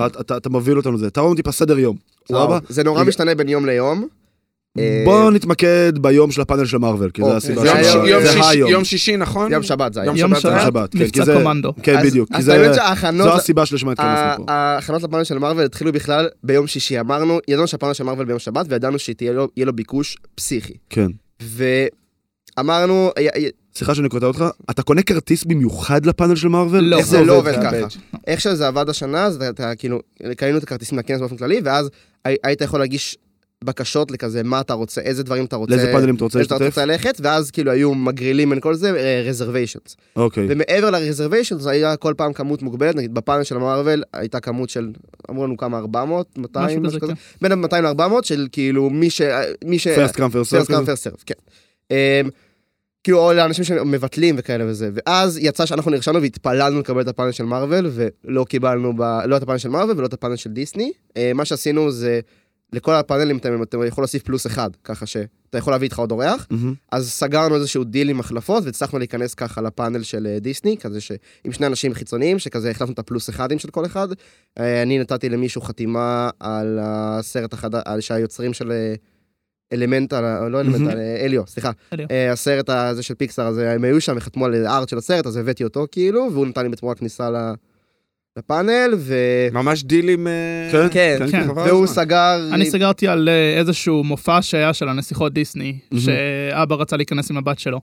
[0.07, 1.97] אתה- אתה אתה מוביל אותנו לזה, תארו לנו טיפה סדר יום,
[2.29, 2.59] סבבה?
[2.69, 3.05] זה נורא.
[3.05, 4.07] משתנה בין יום ליום.
[4.79, 8.09] אה, בואו נתמקד ביום של הפאנל של מארוול, כי זה הסיבה זה יום היום- ש-
[8.11, 8.71] יום זה שישי- היום.
[8.71, 9.53] יום שישי, נכון?
[9.53, 10.13] יום שבת זה היה.
[10.17, 11.73] יום שבת כן, כי מבצע זה- קומנדו.
[11.83, 13.27] כן, אז- בדיוק, כי אז האמת שההכנות...
[13.27, 14.53] זו הסיבה שלשמה התכנסנו פה.
[14.53, 17.01] ההכנות לפאנל של מארוול התחילו בכלל ביום שישי.
[17.01, 20.73] אמרנו, ידענו שהפאנל של מארוול ביום שבת, וידענו שיהיה לו יהיה לו ביקוש פסיכי.
[20.91, 21.07] כן.
[22.57, 23.11] ואמרנו,
[23.75, 26.81] סליחה שאני קוטע אותך, אתה קונה כרטיס במיוחד לפאנל של מארוול?
[26.81, 26.97] לא.
[26.99, 27.87] איך זה לא עובד כאן?
[27.89, 27.99] ככה.
[28.27, 30.01] איך שזה עבד השנה, אז אתה- כאילו,
[30.37, 31.91] קנינו את הכרטיסים לכנס באופן כללי, ואז
[32.25, 33.19] הי- היית יכול להגיש
[33.65, 36.55] בקשות לכזה, מה אתה רוצה, איזה דברים אתה רוצה, לאיזה פאנלים אתה רוצה איזה אתה
[36.55, 36.79] להשתתף?
[36.79, 39.97] רוצה ללכת, ואז כאילו היו מגרילים בין כל זה, רזרוויישנס.
[40.17, 40.47] אוקיי.
[40.51, 44.91] ומעבר לרזרוויישנס היה כל פעם כמות מוגבלת, נגיד בפאנל של המרוויל הייתה כמות של,
[45.31, 47.19] אמרו לנו כמה, 400, 200, משהו כזה, כן.
[47.49, 49.23] בין 200 ל-400 של כאילו מי ש...
[49.95, 50.51] first come first
[51.05, 51.35] serve, כן.
[51.93, 52.29] אמ,
[53.05, 54.91] כאילו, או לאנשים שמבטלים וכאלה וזה.
[54.95, 59.03] ואז יצא שאנחנו נרשמנו והתפללנו לקבל את הפאנל של מארוול, ולא קיבלנו ב...
[59.03, 60.93] לא את הפאנל של מארוול ולא את הפאנל של דיסני.
[61.17, 62.21] אה, מה שעשינו זה,
[62.73, 66.47] לכל הפאנלים אתם, אתם יכול להוסיף פלוס אחד, ככה שאתה יכול להביא איתך עוד אורח.
[66.93, 71.53] אז סגרנו איזשהו דיל עם החלפות, והצלחנו להיכנס ככה לפאנל של אה, דיסני, כזה שעם
[71.53, 74.09] שני אנשים חיצוניים, שכזה החלפנו את הפלוס אחדים של כל אחד.
[74.59, 78.73] אה, אני נתתי למישהו חתימה על הסרט החדש, על שהיוצרים של
[79.73, 80.89] אלמנט, על ה- לא אלמנט, מהמם.
[80.91, 81.71] על אה, אליו, סליחה.
[81.93, 82.07] אליו.
[82.11, 85.37] אה, הסרט הזה של פיקסאר, אז הם היו שם, וחתמו על הארט של הסרט, אז
[85.37, 87.53] הבאתי אותו כאילו, והוא נתן לי בתמורה כניסה ל-
[88.39, 89.15] לפאנל, ו...
[89.53, 90.27] ממש דילים...
[90.27, 90.33] אה,
[90.73, 91.41] כן, כן, כן, כן.
[91.43, 91.47] כן.
[91.49, 91.87] חבל והוא.
[91.87, 92.49] סגר...
[92.53, 95.79] אני סגרתי על איזשהו מופע שהיה של הנסיכות דיסני.
[95.99, 97.81] שאבא רצה להיכנס עם הבת שלו.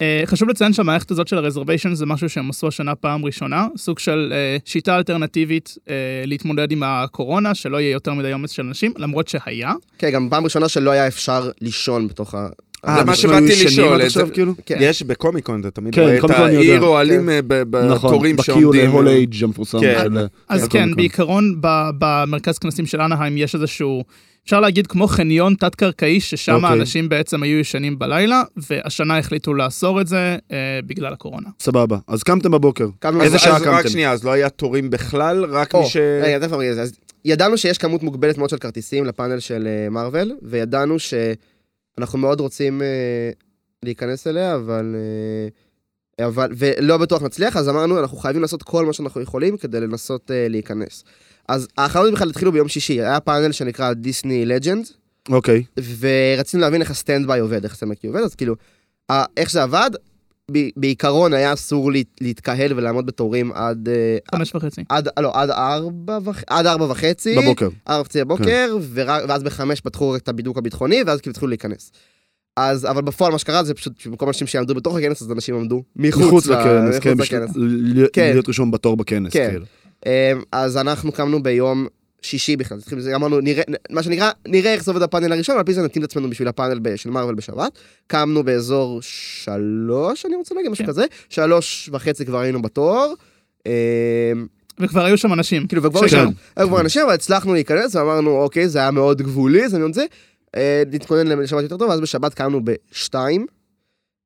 [0.00, 3.98] אה, חשוב לציין שהמערכת הזאת של הרזרביישן זה משהו שהם עשו השנה פעם ראשונה, סוג
[3.98, 5.94] של אה, שיטה אלטרנטיבית אה,
[6.26, 9.72] להתמודד עם הקורונה, שלא יהיה יותר מדי עומס של אנשים, למרות שהיה.
[9.98, 12.48] כן, גם פעם ראשונה שלא היה אפשר לישון בתוך ה...
[12.88, 14.54] אה, זה מה שבאתי לשאול, כאילו?
[14.66, 14.76] כן.
[14.80, 16.30] יש בקומיקון, אתה תמיד כן, רואה את.
[16.30, 18.90] העיר אוהלים אה, ב- נכון, בתורים בקיו שעומדים.
[18.90, 19.80] להול אייג' המפורסם.
[19.80, 19.98] כן.
[20.02, 20.94] של- אז כן.
[20.96, 24.04] בעיקרון ב- במרכז כנסים של אנהיים יש איזשהו,
[24.44, 26.68] אפשר להגיד כמו חניון תת-קרקעי, ששם אוקיי.
[26.68, 31.48] האנשים בעצם היו ישנים בלילה, והשנה החליטו לאסור את זה אה, בגלל הקורונה.
[31.60, 32.86] סבבה, אז קמתם בבוקר.
[33.20, 33.88] איזה אז- שעה אז רק קמתם?
[33.88, 35.96] שנייה, אז לא היה תורים בכלל, רק מי ש...
[36.22, 36.56] רגע, תכף
[37.24, 40.96] ידענו שיש כמות מוגבלת מאוד של כרטיסים לפאנל של מארוול, וידענו
[41.96, 43.30] שאנחנו מאוד רוצים אה,
[43.82, 44.94] להיכנס אליה, אבל...
[44.94, 45.48] אה,
[46.26, 50.30] אבל, ולא בטוח נצליח, אז אמרנו, אנחנו חייבים לעשות כל מה שאנחנו יכולים כדי לנסות
[50.30, 51.04] אה, להיכנס.
[51.48, 54.86] אז ההכנות בכלל התחילו ביום שישי, היה פאנל שנקרא Disney Legend,
[55.28, 55.64] אוקיי.
[55.98, 58.54] ורצינו להבין איך ה standby עובד, איך ה standby עובד, אז כאילו,
[59.36, 59.90] איך זה עבד,
[60.76, 64.80] בעיקרון היה אסור להת- להתקהל ולעמוד בתורים עד, אה, חמש וחצי.
[64.88, 67.68] עד, לא, עד ארבע וחצי, עד ארבע וחצי, בבוקר.
[67.88, 71.92] ארבע וחצי בבוקר, ורק- ואז בחמש פתחו את הבידוק הביטחוני, ואז כאילו התחילו להיכנס.
[72.56, 75.82] אז, אבל בפועל מה שקרה זה פשוט שבמקום אנשים שיעמדו בתוך הכנס, אז אנשים עמדו
[75.96, 77.32] מחוץ, מחוץ ל- לכנס, כן, מחוץ.
[77.56, 78.30] ל- כן.
[78.32, 79.32] להיות ראשון בתור בכנס.
[79.32, 79.48] כן.
[79.50, 79.64] כאילו.
[80.06, 80.10] אמ,
[80.52, 81.86] אז אנחנו קמנו ביום
[82.22, 82.78] שישי בכלל,
[83.14, 86.10] אמרנו, נראה, מה שנקרא, נראה איך זה עובד הפאנל הראשון, על פי זה נתאים את
[86.10, 87.72] עצמנו בשביל הפאנל של מארוול בשבת.
[88.06, 90.90] קמנו באזור שלוש, אני רוצה להגיד, משהו כן.
[90.90, 93.14] כזה, שלוש וחצי כבר היינו בתור.
[93.66, 93.72] אמ,
[94.78, 95.66] וכבר היו שם אנשים.
[95.66, 96.08] כאילו, וכבר כן.
[96.08, 99.94] שם, היו כבר אנשים, אבל הצלחנו להיכנס, ואמרנו, אוקיי, זה היה מאוד גבולי, זה מאוד
[99.94, 100.04] זה.
[100.56, 103.46] אה, להתכונן לשבת יותר טוב, ואז בשבת קמנו בשתיים,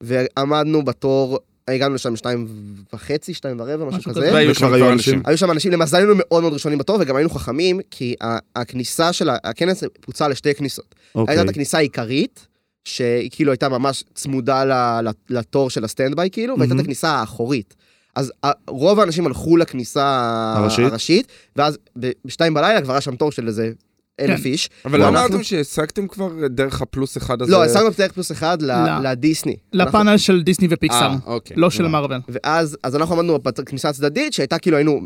[0.03, 2.47] ועמדנו בתור, הגענו לשם שתיים
[2.93, 4.29] וחצי, שתיים ורבע, משהו משהו כזה.
[4.29, 4.93] וכבר שם היו אנשים.
[4.93, 5.23] אנשים.
[5.25, 8.15] היו שם אנשים, למזל היינו מאוד מאוד ראשונים בתור, וגם היינו חכמים, כי
[8.57, 10.95] הכניסה של הכנס פוצל לשתי כניסות.
[11.15, 11.33] אוקיי.
[11.33, 12.47] הייתה את הכניסה העיקרית,
[12.85, 15.01] שהיא כאילו הייתה ממש צמודה
[15.31, 16.81] לתור של הסטנדביי, כאילו, והייתה את מהמם.
[16.81, 17.75] הכניסה האחורית.
[18.17, 18.33] אז
[18.69, 20.05] רוב האנשים הלכו לכניסה
[20.57, 20.87] הראשית?
[20.87, 21.79] הראשית, ואז
[22.25, 23.73] בשתיים בלילה כבר היה שם תור של איזה
[24.21, 24.49] אלף כן.
[24.49, 24.71] איש.
[24.85, 27.53] אבל לא ואנחנו- אמרתם שהשגתם כבר דרך הפלוס אחד הזה?
[27.53, 28.75] לא, השגנו פרק פלוס אחד לא.
[29.03, 29.57] לדיסני.
[29.73, 31.57] לפאנל של דיסני ופיקסאר, אה, אוקיי.
[31.57, 31.89] לא של.
[31.89, 32.17] מארוול.
[32.29, 35.01] ואז אז אנחנו עמדנו בכניסה הצדדית, שהייתה כאילו היינו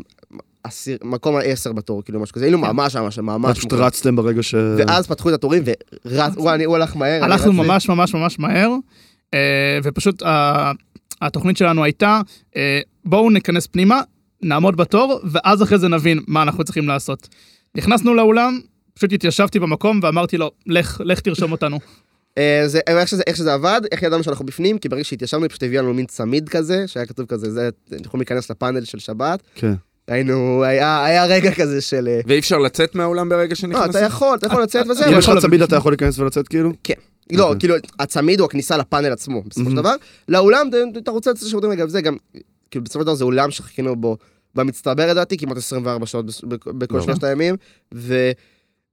[1.03, 2.67] מקום העשר בתור, כאילו משהו כזה, היינו כן.
[2.67, 3.73] ממש ממש אז ממש פשוט.
[3.73, 4.55] רצתם ברגע ש...
[4.77, 5.63] ואז פתחו את התורים
[6.05, 6.33] ורץ,
[6.65, 7.23] הוא הלך מהר.
[7.23, 7.53] הלכנו.
[7.53, 8.71] ממש ממש ממש מהר,
[9.33, 9.39] אה,
[9.83, 10.23] ופשוט
[11.21, 12.21] התוכנית שלנו הייתה,
[12.57, 14.01] אה, בואו ניכנס פנימה,
[14.41, 17.27] נעמוד בתור, ואז אחרי זה נבין מה אנחנו צריכים לעשות.
[17.75, 18.59] נכנסנו לאולם,
[18.99, 21.79] פשוט התיישבתי במקום ואמרתי לו, לך, לך תרשום אותנו.
[22.37, 25.63] אה, זה, איך, שזה, איך שזה עבד, איך ידענו שאנחנו בפנים, כי ברגע שהתיישבנו פשוט
[25.63, 29.39] הביאו לנו מין צמיד כזה, שהיה כתוב כזה, זה, אתם יכולים להיכנס לפאנל של שבת.
[29.55, 29.73] כן.
[30.07, 32.07] היינו, היה, היה רגע כזה של...
[32.07, 33.89] אה, ואי אפשר לצאת מהאולם ברגע לא, שנכנסים?
[33.89, 35.17] אתה יכול, אתה יכול לצאת וזה, אם.
[35.17, 36.71] יש לך צמיד אתה יכול להיכנס ולצאת כאילו?
[37.31, 37.59] לא, אוקיי.
[37.59, 39.75] כאילו, הצמיד הוא הכניסה לפאנל עצמו, בסופו של.
[39.75, 39.93] דבר.
[40.29, 42.17] לאולם, אתה- רוצה לצאת לשירותים רגע, וזה גם,
[42.71, 44.17] כאילו, בסופו של דבר זה אולם שחיכינו בו
[44.55, 46.25] במצטבר לדעתי כמעט 24 שעות
[46.65, 47.03] בכל וואו.
[47.05, 47.55] שלושת הימים.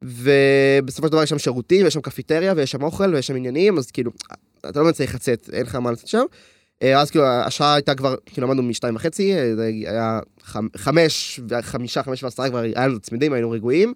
[0.07, 3.79] ובסופו של דבר יש שם שירותים, ויש שם קפיטריה, ויש שם אוכל, ויש שם עניינים,
[3.79, 4.11] אז כאילו,
[4.71, 6.25] אתה לא מצליח לצאת, אין לך מה לצאת שם.
[6.83, 10.21] אה, אז כאילו, השעה הייתה כבר, כאילו, למדנו משתיים וחצי, אה, זה היה
[10.77, 13.93] חמש, חמישה, חמש ועשרה, כבר היה לנו צמידים, היינו רגועים.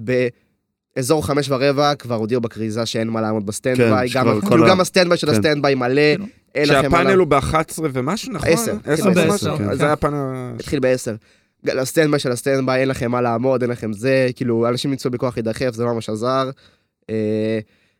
[0.00, 4.80] באזור חמש ורבע כבר הודיעו בכריזה שאין מה לעמוד ב standby, כן, גם, כאילו, גם
[4.80, 5.32] ה standby של כן.
[5.32, 6.14] ה standby מלא.
[6.14, 8.48] כאילו, אין שהפאנל הוא ב-11 ומשהו, נכון?
[8.50, 8.76] 10.
[8.84, 9.74] 10 ב-10.
[9.74, 10.14] זה היה פאנל...
[10.14, 10.56] כן.
[10.58, 11.16] התחיל ב-10.
[11.64, 15.10] ל standby של ה standby, אין לכם מה לעמוד, אין לכם זה, כאילו, אנשים ניסו
[15.10, 16.50] בכוח להידחף, זה לא ממש עזר.
[17.10, 17.58] אה,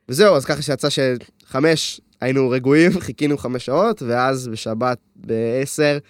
[0.08, 6.00] וזהו, אז ככה שיצא שחמש, היינו רגועים, חיכינו חמש שעות, ואז בשבת ב-10,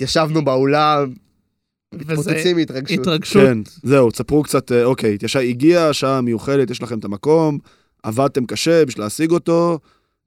[0.00, 1.12] ישבנו באולם,
[1.94, 2.98] מתפוצצים מהתרגשות.
[2.98, 3.42] התרגשות.
[3.42, 7.58] כן, זהו, תספרו קצת, אה, אוקיי, התיישב, הגיעה השעה המיוחדת, יש לכם את המקום,
[8.02, 9.78] עבדתם קשה בשביל להשיג אותו,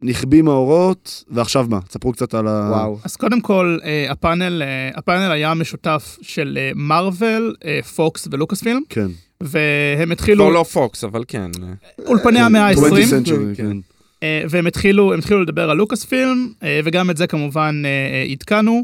[0.02, 1.80] נכבים האורות, ועכשיו מה?
[1.82, 2.70] תספרו קצת על ה...
[2.72, 3.00] וואו.
[3.04, 8.64] אז קודם כל, אה, הפאנל, אה, הפאנל היה משותף של אה, מארוול, אה, פוקס ולוקאס
[8.64, 9.08] פילם, כן.
[9.44, 11.52] והם כבר התחילו, לא פוקס, אבל כן.
[12.06, 13.78] אולפני המאה 20th ה-20, century, כן.
[14.24, 17.82] אה, והם התחילו, התחילו לדבר על לוקאס פילם, אה, וגם את זה כמובן
[18.32, 18.84] עדכנו.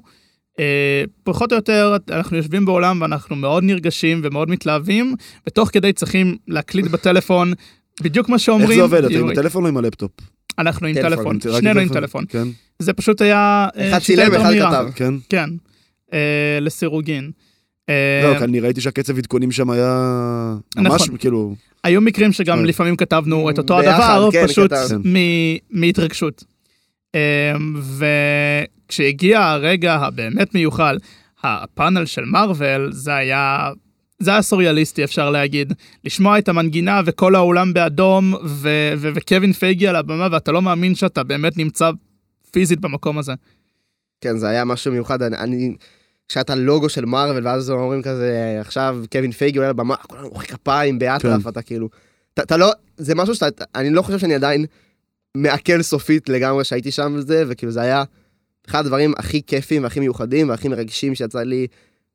[1.24, 5.16] פחות או יותר, אנחנו יושבים בעולם ואנחנו מאוד נרגשים ומאוד מתלהבים,
[5.48, 7.54] ותוך כדי צריכים להקליט בטלפון
[8.02, 8.70] בדיוק מה שאומרים.
[8.70, 9.04] איך זה עובד?
[9.06, 9.30] אתם עם.
[9.30, 10.12] הטלפון או עם הלפטופ?
[10.60, 12.26] אנחנו עם טלפון, טלפון, שנינו עם טלפון.
[12.30, 12.48] כן,
[12.80, 14.54] זה פשוט היה אה, אחד צילם, אחד.
[14.54, 14.86] כתב.
[14.96, 15.14] כן.
[15.30, 15.50] כן,
[16.14, 17.32] אה, לסירוגין.
[17.90, 19.96] אה, לא, כי אני ראיתי שהקצב עדכונים שם היה
[20.76, 21.18] ממש, נכון.
[21.18, 22.66] כאילו, היו מקרים שגם כן.
[22.66, 24.72] לפעמים כתבנו את אותו הדבר, כן, פשוט
[25.70, 26.44] מהתרגשות.
[28.90, 30.98] וכשהגיע הרגע הבאמת מיוחל,
[31.44, 33.72] הפאנל של מארוול, זה היה...
[34.20, 35.74] זה היה סוריאליסטי אפשר להגיד,
[36.04, 40.96] לשמוע את המנגינה וכל האולם באדום ו- ו- וקווין פייגי על הבמה ואתה לא מאמין
[40.96, 41.92] שאתה באמת נמצא
[42.52, 43.34] פיזית במקום הזה.
[44.22, 45.76] כן, זה היה משהו מיוחד, אני- אני...
[46.28, 50.46] כשהיה את הלוגו של מארוול, ואז אומרים כזה, עכשיו קווין פייגי עולה לבמה, כולנו מוחא
[50.46, 51.50] כפיים באטרף, כן.
[51.50, 51.90] אתה כאילו...
[52.34, 52.72] אתה- אתה לא...
[52.98, 53.64] זה משהו שאתה...
[53.76, 54.66] אני לא חושב שאני עדיין
[55.38, 58.04] מעכל סופית לגמרי שהייתי שם וזה, וכאילו זה היה
[58.70, 61.68] אחד הדברים הכי כיפים והכי מיוחדים והכי מרגשים שיצא לי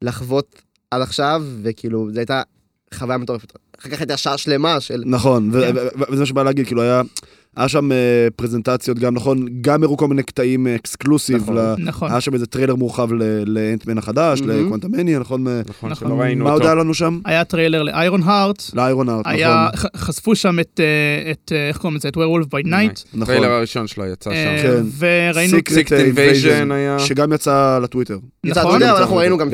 [0.02, 2.42] לחוות עד עכשיו, וכאילו, זו הייתה
[2.94, 3.52] חוויה מטורפת.
[3.80, 5.02] אחר כך הייתה שעה שלמה של...
[5.06, 5.74] נכון, כן.
[6.10, 7.02] וזה מה שבא להגיד, כאילו היה,
[7.56, 7.96] היה שם אה,
[8.36, 11.56] פרזנטציות גם, נכון, גם הראו כל מיני קטעים אה, exclusive, נכון.
[11.58, 12.10] ל- נכון.
[12.10, 14.40] היה שם איזה טריילר מורחב ל- לאנטמן החדש.
[14.40, 15.46] לקוונטמניה, נכון?
[15.48, 16.08] אה, נכון, נכון.
[16.08, 16.68] שלא ראינו מה עוד אותו.
[16.72, 17.18] היה לנו שם?
[17.24, 19.90] היה טריילר לאיירון הארט, לאיירון ארט, היה, נכון.
[19.96, 20.80] חשפו שם את,
[21.30, 22.08] את, איך קוראים לזה?
[22.08, 23.04] את Werewolf by Night.
[23.14, 23.22] נכון.
[23.22, 24.62] הטריילר הראשון שלו יצא שם.
[24.62, 24.82] כן.
[24.98, 26.98] וראינו, Invasion, Invasion היה...
[26.98, 28.18] שגם יצא לטוויטר.
[28.44, 29.48] נכון, אנחנו ראינו גם?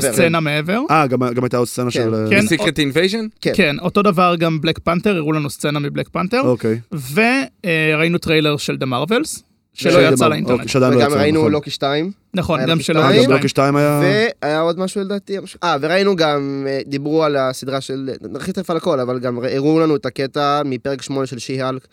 [0.00, 0.80] סצנה מעבר.
[0.90, 1.90] אה, גם גם הייתה עוד סצנה כן.
[1.90, 2.26] של...
[2.30, 2.46] כן.
[2.46, 3.26] Secret Invasion?
[3.40, 3.52] כן.
[3.54, 6.78] כן, אותו דבר גם Black Panther, הראו לנו סצנה מ Black Panther, אוקיי.
[6.92, 9.42] וראינו טריילר של The Marvels,
[9.74, 10.60] שלא של יצא לאינטרנט.
[10.60, 11.48] אוקיי, לא וגם יצא, ראינו.
[11.48, 12.10] לוקי 2.
[12.34, 13.14] נכון, גם לוקי של שתיים.
[13.16, 13.32] לוקי גם.
[13.32, 14.00] לוקי 2 היה...
[14.42, 18.76] והיה עוד משהו לדעתי, אה, וראינו גם, אה, דיברו על הסדרה של, נרחיב תכף על
[18.76, 21.86] הכל, אבל גם הראו לנו את הקטע מפרק 8 של She-Hulk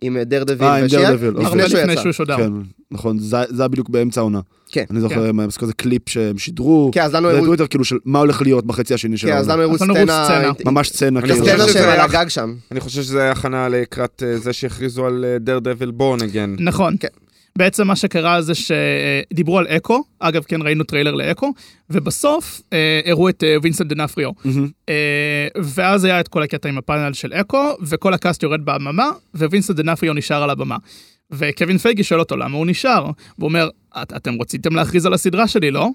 [0.00, 1.58] עם Daredevil אה, Daredevil, הרבה אוקיי.
[1.58, 2.02] לפני שהוא לפני יצא.
[2.02, 2.36] שהוא שודר.
[2.36, 2.52] כן,
[2.90, 4.40] נכון, זה זה היה בדיוק באמצע העונה.
[4.72, 4.84] כן.
[4.90, 7.96] אני זוכר, הם עשו כזה קליפ שהם שידרו, כן, אז לנו הראו, בטוויטר, כאילו, של
[8.04, 9.52] מה הולך להיות בחצי השני של כן, העונה.
[9.52, 11.40] הראו אז לנו הראו סצנה, ממש סצנה, אני כאילו.
[11.44, 12.54] חושב סצנה שזה שהם על היה- הגג שם.
[12.72, 16.56] אני חושב שזה היה הכנה לקראת אה, זה שהכריזו על Daredevil Born Again.
[16.58, 16.96] נכון.
[17.60, 21.52] בעצם מה שקרה זה שדיברו על אקו, אגב כן ראינו טריילר לאקו,
[21.90, 24.30] ובסוף אה, הראו את אה, וינסנט ד'אונופריו.
[24.44, 24.68] מהמם.
[24.88, 24.94] אה,
[25.62, 29.76] ואז היה את כל הקטע עם הפאנל של אקו, וכל ה cast יורד בבמה, ווינסנט
[29.76, 30.76] ד'אונופריו נשאר על הבמה.
[31.30, 33.04] וקווין פייגי שואל אותו למה הוא נשאר,
[33.38, 33.68] והוא אומר,
[34.02, 35.88] "את- אתם רציתם להכריז על הסדרה שלי, לא?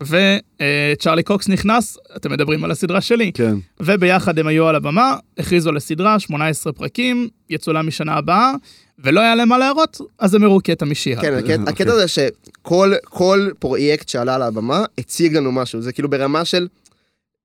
[0.00, 3.32] וצ'ארלי קוקס נכנס, אתם מדברים על הסדרה שלי.
[3.34, 3.54] כן.
[3.80, 8.52] וביחד הם היו על הבמה, הכריזו על הסדרה, 18 פרקים, יצולם משנה הבאה,
[9.06, 11.22] ולא היה להם מה להראות, אז הם הראו קטע משיעה.
[11.22, 11.56] כן, הקטע- אוקיי.
[11.66, 16.66] הקטע זה שכל כל פרויקט שעלה על הבמה הציג לנו משהו, זה כאילו ברמה של,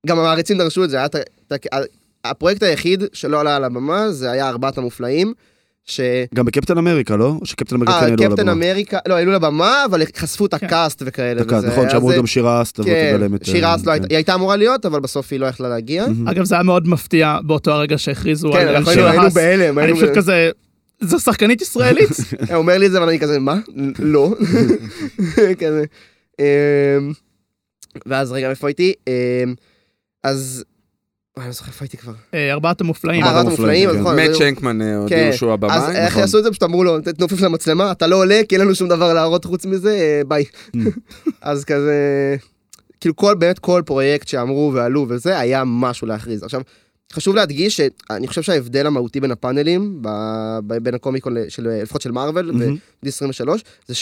[0.08, 1.16] גם המעריצים דרשו את זה, היה את
[1.54, 1.78] את ה-
[2.26, 5.34] הפרויקט היחיד שלא עלה על הבמה זה היה ארבעת המופלאים,
[5.86, 6.00] ש...
[6.36, 7.34] גם בקפטן אמריקה, לא?
[7.42, 8.52] או שקפטן אמריקה כן אה, העלו על קפטן הבמה?
[8.66, 10.66] אמריקה, לא, העלו לבמה, אבל חשפו את כן.
[10.66, 11.44] הקאסט וכאלה.
[11.44, 13.46] דקה, וזה נכון, שאמרו זה- גם שירה אסת, אבל כן, את...
[13.46, 14.04] שירה אה, אסט לא כן.
[14.10, 16.06] היא הייתה אמורה להיות, אבל בסוף היא לא יכלה להגיע.
[16.28, 19.34] אגב, זה היה מאוד מפתיע באותו הרגע שהכריזו כן, על על אנחנו שיר היינו היינו.
[19.36, 20.50] בהלם, אני פשוט כזה,
[21.02, 22.10] זו שחקנית ישראלית?
[22.50, 23.60] הוא אומר לי את זה, אבל אני כזה, מה?
[24.00, 24.36] לא.
[25.60, 25.84] כזה.
[26.40, 26.46] אמ,
[28.06, 28.94] ואז רגע, איפה הייתי?
[29.08, 29.54] אמ,
[30.24, 30.64] אז...
[31.38, 32.14] וואי, אני לא זוכר איפה הייתי כבר.
[32.34, 33.24] אה, ארבעת המופלאים.
[33.24, 34.00] ארבעת המופלאים, כן.
[34.00, 34.16] נכון.
[34.16, 34.82] מאט שאקמן.
[34.82, 35.78] הודיעו שהוא הבמאי.
[35.78, 36.22] אז איך נכון.
[36.22, 36.50] יעשו את זה?
[36.50, 39.66] פשוט אמרו לו, תנופף למצלמה, אתה לא עולה, כי אין לנו שום דבר להראות חוץ
[39.66, 40.44] מזה, אה, ביי.
[41.42, 42.36] אז כזה...
[43.00, 46.44] כאילו כל, באמת כל פרויקט שאמרו ועלו וזה, היה משהו להכריז.
[46.44, 46.62] עכשיו,
[47.12, 52.12] חשוב להדגיש שאני חושב שההבדל המהותי בין הפאנלים, ב- ב- בין הקומיקון של, לפחות של
[52.12, 52.76] מארוול מהמם.
[53.04, 53.50] ו-D23,
[53.88, 53.96] זה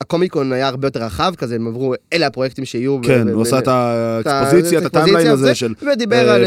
[0.00, 2.98] הקומיקון היה הרבה יותר רחב כזה, הם עברו, אלה הפרויקטים שיהיו.
[3.02, 5.74] כן, הוא עושה את האקספוזיציה, את ה timeline הזה של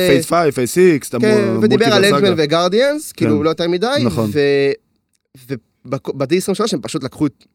[0.08, 0.80] Phase 5, Phase 6,
[1.22, 3.44] כן, ודיבר על Ant-Man ו Guardians, כאילו כן.
[3.44, 4.30] לא יותר מדי, נכון.
[5.36, 7.46] וב-D23 הם פשוט לקחו את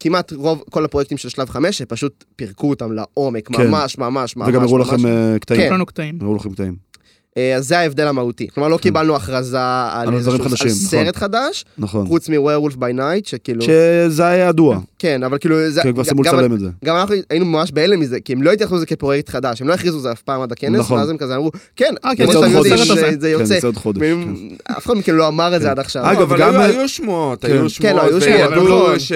[0.00, 3.70] כמעט רוב, כל הפרויקטים של שלב 5, הם פשוט פירקו אותם לעומק, כן.
[3.70, 4.48] ממש ממש ממש.
[4.48, 4.78] וגם הראו.
[4.78, 5.84] לכם אה, קטעים.
[5.84, 6.18] קטעים.
[6.20, 6.91] הראו לכם קטעים.
[7.36, 8.48] אה, אז זה ההבדל המהותי.
[8.54, 10.68] כלומר, לא קיבלנו הכרזה על על נכון.
[10.68, 12.06] סרט חדש, נכון.
[12.06, 13.62] חוץ מ-Werewolf by Night, שכאילו...
[13.62, 15.70] שזה היה ידוע, כן, אבל כאילו...
[15.70, 16.68] זה- הם כבר סיימו גם- לצלם את זה.
[16.84, 19.74] גם אנחנו היינו ממש בהלם מזה, כי הם לא התייחסו לזה כפרויקט חדש, הם לא
[19.74, 20.98] הכריזו את זה אף פעם עד הכנס, נכון.
[20.98, 22.88] ואז הם כזה אמרו, כן, אה, כן, כמו עוד שאתם יודעים, חודש.
[22.88, 23.60] זה- זה כן, יוצא.
[23.60, 24.00] זה עוד חודש.
[24.00, 24.36] והם-
[24.66, 24.72] כן.
[24.72, 25.62] אף אחד מכם לא אמר את כן.
[25.62, 26.10] זה עד עכשיו.
[26.12, 27.52] אגב, אבל גם- היו- היו שמועות, כן.
[27.52, 28.12] היו כן, שמועות,
[28.52, 29.00] וידעו.
[29.00, 29.12] ש-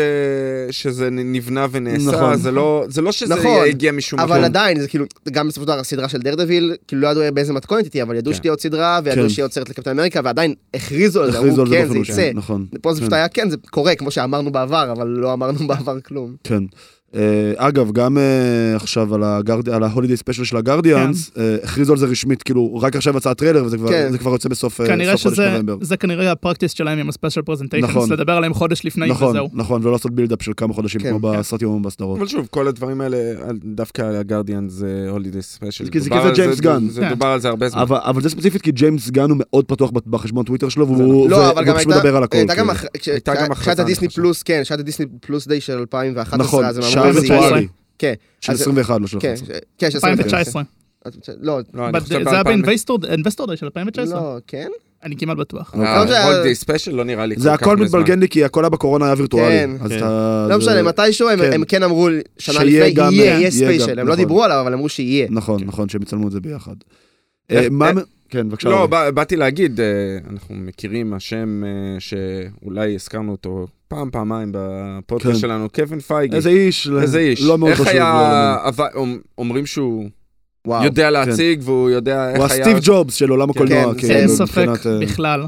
[0.71, 2.37] שזה נבנה ונעשה, נכון.
[2.37, 3.65] זה לא זה לא שזה נכון.
[3.69, 4.45] הגיע משום אבל מקום.
[4.45, 7.85] עדיין, זה כאילו, גם בסופו של דבר הסדרה של דרדוויל, כאילו לא ידעו באיזה מתכונת
[7.85, 8.37] איתי, אבל ידעו כן.
[8.37, 9.29] שתהיה עוד סדרה, וידעו כן.
[9.29, 12.31] שיהיה עוד סרט לקפטן אמריקה, ועדיין הכריזו על זה, אמרו כן, זה יצא.
[12.35, 12.67] נכון.
[12.81, 13.17] פה זה פשוט כן.
[13.17, 16.37] היה כן, זה קורה, כמו שאמרנו בעבר, אבל לא אמרנו בעבר כלום.
[16.45, 16.65] כן.
[17.17, 17.23] אה,
[17.57, 18.23] אגב, גם אה,
[18.77, 19.15] עכשיו
[19.73, 23.17] על ה Holiday Special של ה Guardians, אה, הכריזו על זה רשמית, כאילו, רק עכשיו
[23.17, 24.09] יצא הטריילר וזה כבר- כן.
[24.13, 25.77] זה כבר יוצא בסוף חודש שזה נובמבר.
[25.81, 28.13] זה כנראה ה practice שלהם עם ה Special Presentations, נכון.
[28.13, 29.49] לדבר עליהם חודש לפני נכון, וזהו.
[29.53, 31.39] נכון, ולא לעשות buildup של כמה חודשים כן, כמו כן.
[31.39, 32.19] בסרטים ובסדרות.
[32.19, 33.17] אבל שוב, כל הדברים האלה,
[33.65, 35.89] דווקא על ה Guardians Holiday Special.
[35.89, 36.89] כי זה כזה ג'יימס גן.
[36.89, 37.09] זה כן.
[37.09, 37.83] דובר על זה הרבה זמן.
[37.91, 41.51] אבל זה ספציפית כי ג'יימס גן הוא מאוד פתוח בחשבון טוויטר שלו, והוא לא, והוא
[41.51, 42.37] אבל גם פשוט מדבר על הכל.
[42.39, 42.91] הייתה גם כאילו.
[42.99, 43.17] כשהיה
[43.51, 44.21] הכרזה, את הדיסני אני חושב.
[44.21, 46.73] פלוס, כן, שהיה את הדיסני פלוס Day של 2011,
[47.09, 47.63] נכון, אז הם אמרו, שער זה יהיה.
[47.63, 47.67] וירטואלי.
[47.99, 49.57] כן, של אז- 21, לא של כן, 11.
[49.57, 50.63] ש- כן, של 2019.
[51.41, 52.49] לא, לא, זה היה ב-2000.
[53.07, 54.21] ב Investor Day של 2019?
[54.21, 54.69] לא, כן?
[55.05, 55.75] אני כמעט בטוח.
[55.75, 55.93] אוקיי.
[55.95, 57.77] למרות שה- ה Holiday Special לא נראה לי כל זה הכל.
[57.77, 59.49] מתבלגן לי כי הכל היה בקורונה היה וירטואלי.
[59.49, 59.71] כן.
[59.89, 60.01] כן.
[60.51, 61.61] לא משנה, מתישהו הם- כן.
[61.69, 62.79] כן אמרו שנה לפני,
[63.15, 64.17] יהיה, special, הם לא נכון.
[64.17, 65.27] דיברו עליו, אבל אמרו שיהיה.
[65.31, 65.67] נכון, כן.
[65.67, 66.75] נכון, שהם יצלמו את זה ביחד.
[68.27, 68.35] איך-.
[68.35, 68.69] איך- כן, בבקשה.
[68.69, 68.87] לא.
[68.87, 69.87] בא- באתי להגיד, אה,
[70.31, 75.39] אנחנו מכירים השם אה, שאולי הזכרנו אותו פעם, פעמיים בפודקאסט כן.
[75.41, 76.37] שלנו, קווין פייגי.
[76.37, 76.89] איזה איש.
[77.03, 77.43] איזה איש.
[77.43, 77.93] לא מאוד איך חשוב.
[77.93, 79.05] היה, לא,
[79.39, 80.09] אומרים שהוא
[80.67, 80.85] וואו.
[80.85, 82.63] יודע להציג והוא יודע הוא איך היה...
[82.63, 83.95] הסטיב ג'ובס של עולם הקולנוע.
[83.95, 85.45] כן, כאילו, אין ספק מבחינת, אה, בכלל.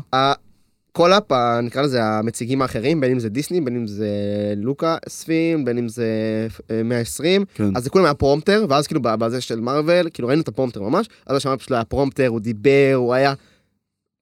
[0.98, 1.32] כל הפ...
[1.62, 4.08] נקרא לזה המציגים האחרים, בין אם זה דיסני, בין אם זה
[4.56, 6.06] לוקאספילם, בין אם זה
[6.70, 7.76] אה, 120, כן.
[7.76, 10.82] אז זה כולם היה prompter, ואז כאילו בזה של מארוול, כאילו ראינו את ה prompter
[10.82, 13.34] ממש, אז השמיים פשוט לא היה prompter, הוא דיבר, הוא היה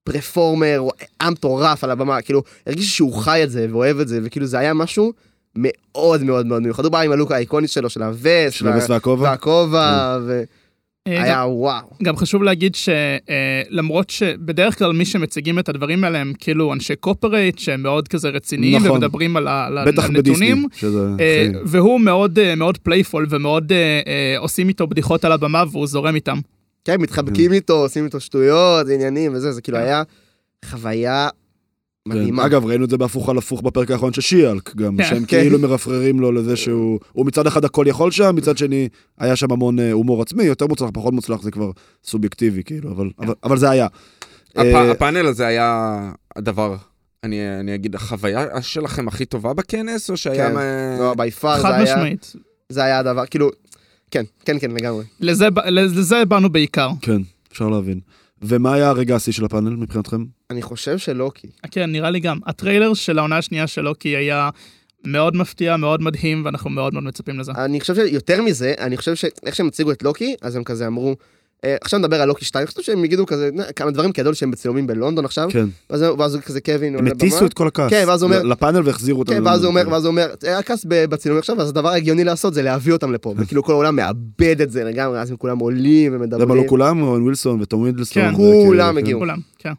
[0.03, 4.19] performer, הוא היה מטורף על הבמה, כאילו, הרגיש שהוא חי את זה ואוהב את זה,
[4.23, 5.13] וכאילו זה היה משהו
[5.55, 6.83] מאוד מאוד מאוד מיוחד.
[6.83, 9.29] הוא בא עם הלוק האיקונית שלו, של הווסט, של הווסט והכובע.
[9.29, 10.17] והכובע,
[11.07, 11.87] אה, גם- והיה וואו.
[12.03, 17.59] גם חשוב להגיד שלמרות שבדרך כלל מי שמציגים את הדברים האלה הם כאילו אנשי corporate
[17.59, 18.91] שהם מאוד כזה רציניים נכון.
[18.91, 19.47] ומדברים על.
[19.97, 20.67] הנתונים.
[20.75, 21.07] שזה...
[21.19, 21.49] אה.
[21.65, 26.15] והוא מאוד אה, מאוד playful ומאוד אה, אה, עושים איתו בדיחות על הבמה והוא זורם
[26.15, 26.37] איתם.
[26.85, 29.83] כן, מתחבקים איתו, עושים איתו שטויות, עניינים וזה, זה כאילו כן.
[29.83, 30.03] היה
[30.65, 31.37] חוויה כן.
[32.07, 32.45] מדהימה.
[32.45, 35.03] אגב, ראינו את זה בהפוך על הפוך בפרק האחרון של שיאלק, גם, כן.
[35.03, 35.39] שהם כן.
[35.39, 39.51] כאילו מרפררים לו לזה שהוא הוא מצד אחד הכל יכול שם, מצד שני היה שם
[39.51, 41.71] המון אה, הומור עצמי, יותר מוצלח, פחות מוצלח, זה כבר
[42.05, 43.87] סובייקטיבי, כאילו, אבל- אבל- אבל זה היה.
[44.57, 45.99] אה, הפאנל הזה היה
[46.35, 46.75] הדבר,
[47.23, 50.47] אני אני אגיד, החוויה שלכם הכי טובה בכנס, או שהיה...
[50.49, 50.53] כן.
[50.55, 52.33] מה- לא, בי פאר, חד זה היה, משמעית.
[52.69, 53.49] זה היה הדבר, כאילו,
[54.11, 55.03] כן, כן, כן, לגמרי.
[55.19, 56.89] לזה באנו בעיקר.
[57.01, 57.99] כן, אפשר להבין.
[58.41, 60.23] ומה היה הרגע השיא של הפאנל מבחינתכם?
[60.51, 61.47] אני חושב שלוקי.
[61.71, 62.37] כן, נראה לי גם.
[62.45, 64.49] הטריילר של העונה השנייה של לוקי היה
[65.05, 67.51] מאוד מפתיע, מאוד מדהים, ואנחנו מאוד מאוד מצפים לזה.
[67.57, 71.15] אני חושב שיותר מזה, אני חושב שאיך שהם הציגו את לוקי, אז הם כזה אמרו,
[71.65, 74.33] אה, עכשיו נדבר על לוקי 2, אני חושב שהם יגידו כזה, "נה, כמה דברים כידוע
[74.33, 75.65] שהם בצילומים בלונדון עכשיו, כן.
[75.89, 77.45] ואז ואז כזה קווין הם הטיסו.
[77.45, 77.89] את כל הכעס.
[77.89, 79.33] כן, ואז הוא אומר- לפאנל והחזירו אותם.
[79.33, 79.83] כן, ואז הוא אומר.
[79.91, 83.11] ואז הוא אומר, היה כעס ב- בצילומים עכשיו, אז הדבר ההגיוני לעשות זה להביא אותם
[83.13, 86.49] לפה, וכאילו כל העולם מאבד את זה לגמרי, אז הם כולם עולים ומדברים.
[86.49, 87.01] למה לא כולם?
[87.01, 88.23] אוון ווילסון וטום הידלסטון.
[88.23, 88.35] כן.
[88.35, 88.97] כולם כן.
[88.97, 89.19] הגיעו.
[89.19, 89.73] כולם, כן.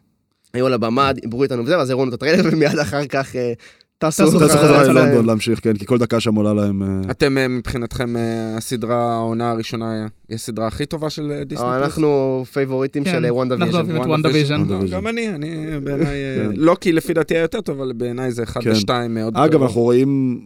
[0.53, 3.53] היו על הבמה, דיברו איתנו וזה, ואז הראו לנו את הטריילר, ומיד אחר כך אה,
[3.97, 6.83] טסו חזרה זה- ללונדון להמשיך, כן, כי כל דקה שם עולה להם...
[6.83, 8.15] אה, אתם אה, מבחינתכם
[8.57, 9.91] הסדרה, העונה הראשונה,
[10.29, 11.65] היא הסדרה הכי טובה של דיסני?
[11.67, 11.83] פלוס?
[11.83, 13.77] אנחנו פייבוריטים כן, של וונדה אנחנו ויז'ן.
[13.91, 14.07] אוהבים את.
[14.07, 14.91] לא, WandaVision.
[14.91, 16.05] גם אני, אני בעיניי,
[16.37, 16.51] כן.
[16.55, 18.71] לא כי לפי דעתי היה יותר טוב, אבל בעיניי זה אחד כן.
[18.71, 19.61] ושתיים מאוד אגב.
[19.63, 20.39] אנחנו רואים,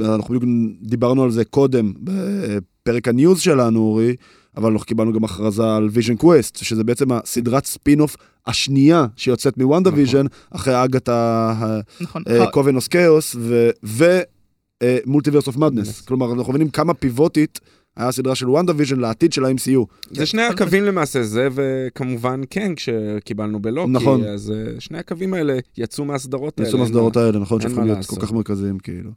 [0.00, 0.44] אנחנו בדיוק
[0.82, 4.14] דיברנו על זה קודם, בפרק ה news שלנו, אורי,
[4.58, 8.16] אבל אנחנו קיבלנו גם הכרזה על Vision Quest, שזה בעצם הסדרת ספין-אוף
[8.46, 10.00] השנייה שיוצאת מוונדה נכון.
[10.00, 11.54] ויז'ן, אחרי אגתה
[12.00, 12.22] נכון.
[12.50, 13.36] Coven of Chaos
[13.82, 16.00] ו Multiverse of Madness.
[16.00, 17.60] כלומר, אנחנו מבינים כמה פיבוטית
[17.96, 19.84] היה הסדרה של וונדה ויז'ן לעתיד של ה-MCU.
[20.10, 24.24] זה שני הקווים למעשה, זה וכמובן כן, כשקיבלנו בלוקי, נכון.
[24.24, 26.68] אז אה, שני הקווים האלה יצאו מהסדרות האלה.
[26.68, 28.06] יצאו מהסדרות האלה, נכון, שהפכו להיות.
[28.06, 29.10] כל כך מרכזיים, כאילו.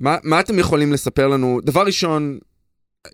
[0.00, 1.60] מה, מה אתם יכולים לספר לנו?
[1.64, 2.38] דבר ראשון,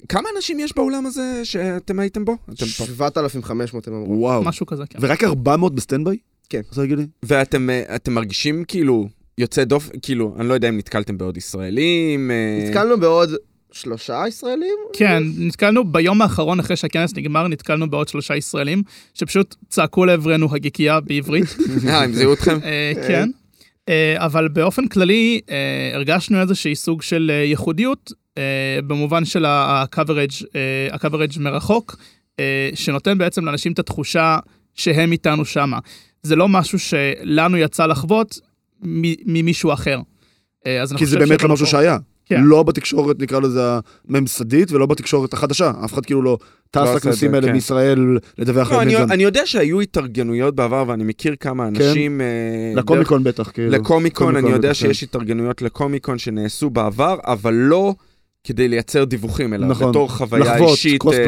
[0.09, 2.37] כמה אנשים יש באולם הזה שאתם הייתם בו?
[2.45, 2.85] אתם פה.
[2.87, 4.19] 7,500 הם אמרו.
[4.19, 4.45] וואו.
[4.45, 4.99] משהו כזה, כן.
[5.03, 6.17] ורק 400 ב standby?
[6.49, 6.61] כן.
[6.69, 7.07] רוצה להגיד לי?
[7.23, 12.31] ואתם אה, אתם מרגישים כאילו יוצא דופן, כאילו, אני לא יודע אם נתקלתם בעוד ישראלים.
[12.31, 13.31] אה, נתקלנו בעוד
[13.73, 14.75] שלושה ישראלים?
[14.93, 18.83] כן, נתקלנו ביום האחרון אחרי שהכנס נגמר, נתקלנו בעוד שלושה ישראלים,
[19.15, 21.45] שפשוט צעקו לעברנו הגיקייה בעברית.
[21.89, 22.59] אה, הם זיהו אתכם?
[22.65, 23.29] אה, כן.
[24.17, 25.41] אבל באופן כללי
[25.95, 28.13] הרגשנו איזושהי סוג של ייחודיות
[28.87, 31.97] במובן של ה-coverage אה, ה-coverage מרחוק,
[32.41, 34.39] אה, שנותן בעצם לאנשים את התחושה
[34.75, 35.79] שהם איתנו שמה.
[36.23, 38.39] זה לא משהו שלנו יצא לחוות
[38.83, 40.01] מ- ממישהו אחר.
[40.67, 41.99] אה, כי זה באמת לא משהו שהיה.
[42.27, 42.41] כן.
[42.45, 43.61] לא בתקשורת, נקרא לזה
[44.09, 45.73] הממסדית, ולא בתקשורת החדשה.
[45.85, 46.39] אף אחד כאילו לא
[46.71, 47.53] טס לא את לכנסים זה, האלה כן.
[47.53, 49.13] מישראל לדווח לא, על אני, מיזם.
[49.13, 52.21] אני יודע שהיו התארגנויות בעבר, ואני מכיר כמה אנשים...
[52.21, 52.27] אה,
[52.75, 53.71] לקומיקון בטח, כאילו.
[53.71, 54.75] לקומיקון, אני יודע בטח, כן.
[54.75, 57.95] שיש התארגנויות לקומיקון שנעשו בעבר, אבל לא
[58.49, 59.91] כדי לייצר דיווחים, אלא נכון.
[59.91, 61.01] בתור חוויה לחוות, אישית.
[61.01, 61.27] קוספליי,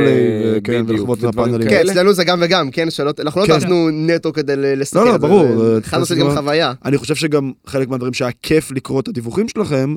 [0.55, 1.69] אה, כן, בדיוק, ולחוות מהפאנלים.
[1.69, 1.89] כן.
[1.91, 2.91] אצלנו זה גם וגם, כן?
[2.91, 3.59] שלא, אנחנו לא כן.
[3.59, 6.73] טסנו נטו כדי ל- לסקר לא, את זה, ברור, זה- אה, התחלנו לעשות גם חוויה.
[6.85, 9.95] אני חושב שגם חלק מהדברים שהיה כיף לקרוא את הדיווחים שלכם,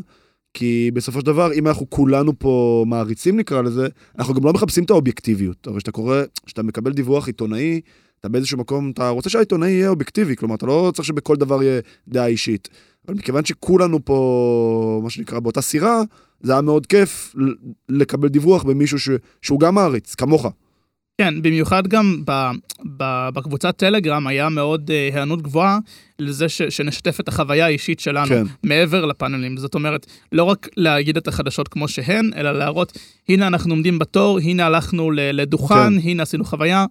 [0.53, 3.88] כי בסופו של דבר, אם אנחנו כולנו פה מעריצים נקרא לזה,
[4.19, 5.67] אנחנו גם לא מחפשים את האובייקטיביות.
[5.67, 7.81] הרי כשאתה קורא, כשאתה מקבל דיווח עיתונאי,
[8.19, 11.81] אתה באיזשהו מקום, אתה רוצה שהעיתונאי יהיה אובייקטיבי, כלומר, אתה לא צריך שבכל דבר יהיה
[12.07, 12.69] דעה אישית.
[13.07, 16.01] אבל מכיוון שכולנו פה, מה שנקרא, באותה סירה,
[16.43, 17.36] זה היה מאוד כיף
[17.89, 19.10] לקבל דיווח במישהו ש...
[19.41, 20.47] שהוא גם מעריץ, כמוך.
[21.17, 22.32] כן, במיוחד גם ב,
[22.97, 25.79] ב, בקבוצת טלגרם היה מאוד אה, היענות גבוהה
[26.19, 28.43] לזה ש, שנשתף את החוויה האישית שלנו, כן.
[28.63, 29.58] מעבר לפאנלים.
[29.58, 32.97] זאת אומרת, לא רק להגיד את החדשות כמו שהן, אלא להראות,
[33.29, 36.10] הנה אנחנו עומדים בתור, הנה הלכנו לדוכן, כן.
[36.10, 36.86] הנה עשינו חוויה.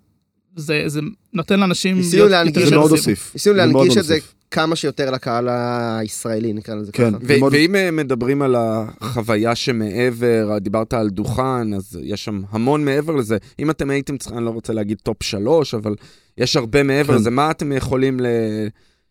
[0.56, 1.00] זה, זה
[1.32, 1.96] נותן לאנשים...
[1.96, 2.90] ניסינו להנגיש זה מאוד.
[2.90, 3.30] הוסיף.
[3.34, 4.18] ניסינו להנגיש את זה.
[4.50, 7.10] כמה שיותר לקהל הישראלי, נקרא לזה כן.
[7.10, 7.18] ככה.
[7.22, 12.84] ו- מאוד- ואם אה, מדברים על החוויה שמעבר, דיברת על דוכן, אז יש שם המון
[12.84, 13.36] מעבר לזה.
[13.58, 15.94] אם אתם הייתם צריכים, אני לא רוצה להגיד top שלוש, אבל
[16.38, 17.20] יש הרבה מעבר כן.
[17.20, 17.30] לזה.
[17.30, 18.26] מה אתם יכולים ל...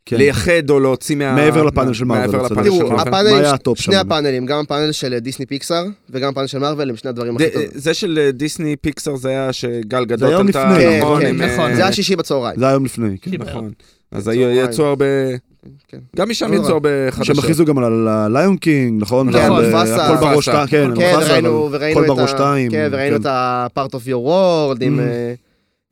[0.06, 0.18] כן.
[0.18, 1.36] לייחד או להוציא מה...
[1.36, 4.02] מעבר לפאנל של מארוול, מעבר אצל לפאנל של תראו, הטופ שני שם?
[4.02, 7.70] הפאנלים, גם הפאנל של דיסני פיקסאר וגם הפאנל של מארוול הם שני הדברים הכי טובים.
[7.74, 11.22] זה של אה, דיסני פיקסאר זה היה שגל גדות היום עלתה, לפני, נכון?
[11.22, 11.76] כן, עם, כן, אה, נכון.
[11.76, 12.60] זה היה שישי בצהריים.
[12.60, 13.32] זה היה יום לפני, כן.
[13.40, 13.72] נכון.
[14.12, 15.06] אז יצאו הרבה...
[15.88, 15.98] כן.
[16.16, 16.74] גם משם לא יצאו.
[16.74, 16.90] הרבה
[17.24, 17.40] שהם.
[17.40, 19.32] הכריזו גם על ה-Lion King, נכון?
[19.32, 20.06] כן, ועל, מופסה.
[20.06, 20.46] הכל בראש.
[20.46, 22.34] שתיים, כן, כן, אבל וראינו הכל את בראש ה...
[22.34, 22.72] שתיים.
[22.72, 25.00] כן, וראינו את ה-Part of Your World עם...
[25.00, 25.02] Mm.
[25.02, 25.34] אה,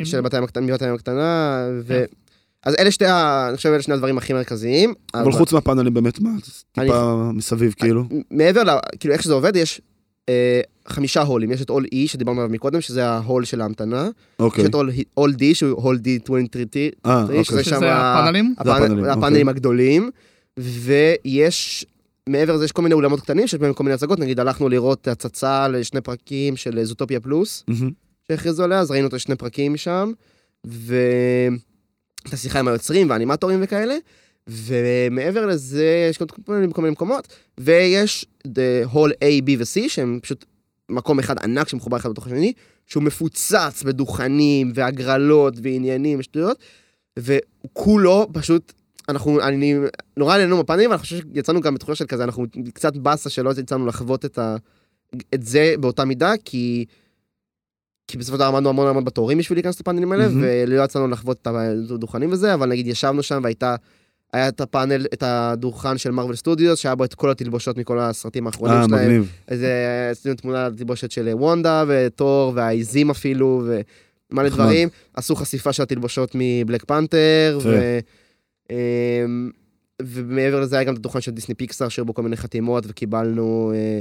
[0.04, 1.68] של בת הים הקטנה,
[2.66, 2.70] ו...
[2.70, 4.94] אז אלה שתי, ה- אני חושב אלה שני הדברים הכי מרכזיים.
[5.14, 6.30] אבל חוץ מהפאנלים באמת, מה,
[6.72, 8.04] טיפה מסביב כאילו.
[8.32, 8.70] מעבר ל...
[9.00, 9.82] כאילו איך שזה עובד, יש
[10.30, 11.52] אה, חמישה הולים.
[11.52, 14.04] יש את הול E שדיברנו עליו מקודם, שזה ההול של ההמתנה.
[14.06, 14.66] יש אוקיי.
[14.66, 14.74] את
[15.14, 17.64] הול D, שהוא הול D 23, אה, שזה אוקיי.
[17.64, 18.56] שם שזה ה- הפאנלים?
[18.58, 19.50] הפאנלים, הפאנלים, אוקיי.
[19.50, 20.10] הגדולים,
[20.60, 21.86] ויש,
[22.30, 25.08] מעבר לזה יש כל מיני אולמות קטנים שיש בהם כל מיני הצגות, נגיד הלכנו לראות
[25.08, 27.92] הצצה לשני פרקים של זוטופיה פלוס, מהמם.
[28.28, 30.12] שהכריזו עליה, אז ראינו את השני פרקים משם,
[32.26, 33.96] ואת השיחה עם היוצרים והאנימטורים וכאלה,
[34.48, 36.26] ומעבר לזה יש כל
[36.82, 37.28] מיני, מקומות,
[37.60, 40.46] ויש the hall A, B ו-C, שהם פשוט
[40.90, 42.54] מקום אחד ענק שמחובר אחד בתוך השני,
[42.86, 46.58] שהוא מפוצץ בדוכנים והגרלות ועניינים ושטויות,
[47.20, 48.74] וכולו פשוט,
[49.10, 49.76] אנחנו, אני,
[50.18, 53.54] נורא נהנינו בפאנלים, אבל אני חושב שיצאנו גם בתחושה של כזה, אנחנו קצת באסה שלא
[53.60, 54.56] יצאנו לחוות את, ה,
[55.34, 56.86] את זה באותה מידה, כי...
[58.10, 60.44] כי בסופו של דבר עמדנו המון המון בתורים בשביל להיכנס לפאנלים האלה, מהמם.
[60.44, 63.76] ולא יצאנו לחוות את הדוכנים וזה, אבל נגיד ישבנו שם והייתה,
[64.34, 68.48] היה את הפאנל, את הדוכן של מרוויל סטודיוס, שהיה בו את כל התלבושות מכל הסרטים
[68.48, 69.02] האחרונים אה, שלהם.
[69.02, 69.32] מגניב.
[69.48, 73.64] אז אה, עשינו תמונה על התלבושת של וונדה ותור והעיזים אפילו,
[74.32, 74.50] ומלא.
[74.50, 74.90] דברים.
[75.14, 77.60] עשו חשיפה של התלבושות מבלק פנתר.
[77.64, 78.00] ו...
[78.72, 79.50] אמ,
[80.02, 83.72] ומעבר לזה היה גם את הדוכן של דיסני פיקסאר, שהיו בו כל מיני חתימות, וקיבלנו
[83.74, 84.00] אה, אה,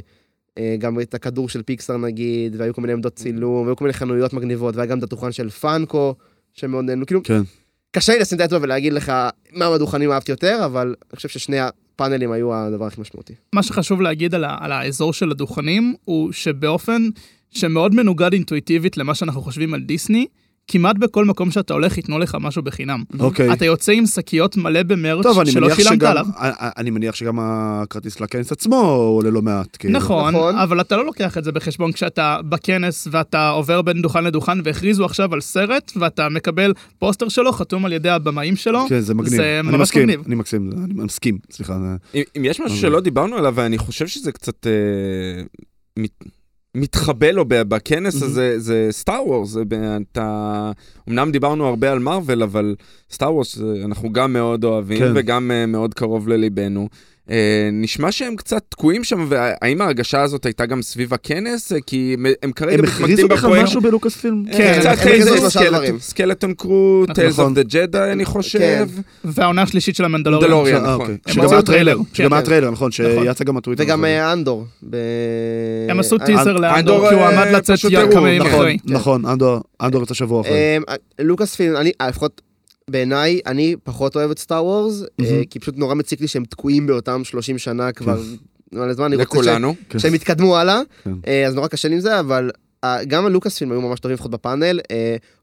[0.79, 4.33] גם את הכדור של פיקסאר נגיד, והיו כל מיני עמדות צילום, והיו כל מיני חנויות
[4.33, 6.15] מגניבות, והיה גם את הדוכן של פאנקו,
[6.55, 7.43] שמאוד נהנו, כאילו, כן.
[7.91, 9.13] קשה לי לשים את האצבע ולהגיד לך
[9.53, 13.33] מה מהדוכנים אהבתי יותר, אבל אני חושב ששני הפאנלים היו הדבר הכי משמעותי.
[13.53, 17.03] מה שחשוב להגיד על, על האזור של הדוכנים, הוא שבאופן
[17.51, 20.27] שמאוד מנוגד אינטואיטיבית למה שאנחנו חושבים על דיסני,
[20.69, 23.03] כמעט בכל מקום שאתה הולך ייתנו לך משהו בחינם.
[23.21, 23.53] אוקיי.
[23.53, 26.27] אתה יוצא עם שקיות מלא במרץ טוב, אני שלא מניח שילמת עליו.
[26.39, 29.77] אני- אני מניח שגם הכרטיס לכנס עצמו עולה לא מעט.
[29.79, 29.95] כאילו.
[29.95, 30.57] נכון, נכון.
[30.57, 35.05] אבל אתה לא לוקח את זה בחשבון כשאתה בכנס ואתה עובר בין דוכן לדוכן והכריזו
[35.05, 38.85] עכשיו על סרט ואתה מקבל פוסטר שלו חתום על ידי הבמאים שלו.
[38.89, 39.37] כן, זה מגניב.
[39.37, 40.21] זה אני ממש מסכים, מגניב.
[40.27, 41.79] אני מסכים, אני מסכים, סליחה.
[42.15, 44.73] אם, אם יש משהו אבל- שלא דיברנו עליו, ואני חושב שזה קצת אה,
[45.99, 46.11] מת,
[46.79, 48.23] מתחבא לו בכנס.
[48.23, 49.57] הזה, זה סטאר וורס.
[50.13, 50.73] אתה...
[51.09, 52.75] אמנם דיברנו הרבה על מארוול, אבל
[53.11, 55.13] סטאר וורס אנחנו גם מאוד אוהבים, כן.
[55.15, 56.89] וגם אה, מאוד קרוב לליבנו.
[57.31, 57.37] אה,
[57.73, 61.73] נשמע שהם קצת תקועים שם, והאם ההרגשה הזאת הייתה גם סביב הכנס?
[61.73, 63.65] אה, כי הם- הם כרגע הם מתמקדים הכריזו בכלל בפרויקט.
[63.65, 64.45] משהו בלוקאס פילם?
[64.53, 65.99] אה, כן, קצת הם הכריזו Skeleton- דברים.
[65.99, 67.55] Skeleton Crew, Tales נכון.
[67.55, 68.87] of the Jedi אני חושב.
[69.25, 70.51] והעונה השלישית של המנדלוריאן.
[70.51, 70.77] מנדלוריאן.
[70.77, 71.01] אה, נכון.
[71.01, 71.17] אוקיי.
[71.27, 72.35] הם שגם היה טריילר, שגם כן.
[72.37, 73.83] היה טריילר, נכון, שיצא גם הטוויטר.
[73.85, 74.11] וגם נכון.
[74.39, 74.65] אנדור.
[74.91, 74.97] ב-
[75.91, 78.55] הם עשו טיזר אנדור, לאנדור, כי הוא עמד לצאת פשוט י- הראו, כמה ימים נכון,
[78.61, 78.79] אחרי.
[78.85, 80.79] נכון, אנדור- אנדור יצא שבוע אחרי.
[81.21, 82.41] לוקאס פילם, אני, לפחות
[82.89, 85.45] בעיניי, אני פחות אוהב את סטאר וורס, אה, מהמם.
[85.45, 88.21] כי פשוט נורא מציק לי שהם תקועים באותם 30 שנה כבר.
[88.73, 89.49] מלא זמן, אני רוצה ש-.
[89.89, 89.99] כן.
[89.99, 91.11] שהם יתקדמו הלאה, כן.
[91.27, 92.51] אה, אז נורא קשה לי עם זה, אבל
[92.85, 94.81] אה, גם הלוקאס פילם היו ממש טובים לפחות בפאנל.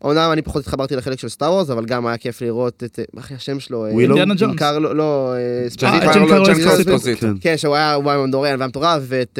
[0.03, 3.33] אומנם אני פחות התחברתי לחלק של סטאר וורס, אבל גם היה כיף לראות את, אחי
[3.33, 3.79] השם שלו?
[3.79, 4.15] ווילו?
[4.15, 4.59] אינדיאנה ג'ונס.
[4.59, 5.33] קרלו, לא,
[5.67, 5.87] ספזיטו.
[5.91, 6.99] ג'ן קרלו.
[7.19, 7.33] כן.
[7.41, 9.39] כן, שהוא היה מנדוריאן והיה מטורף, ואת...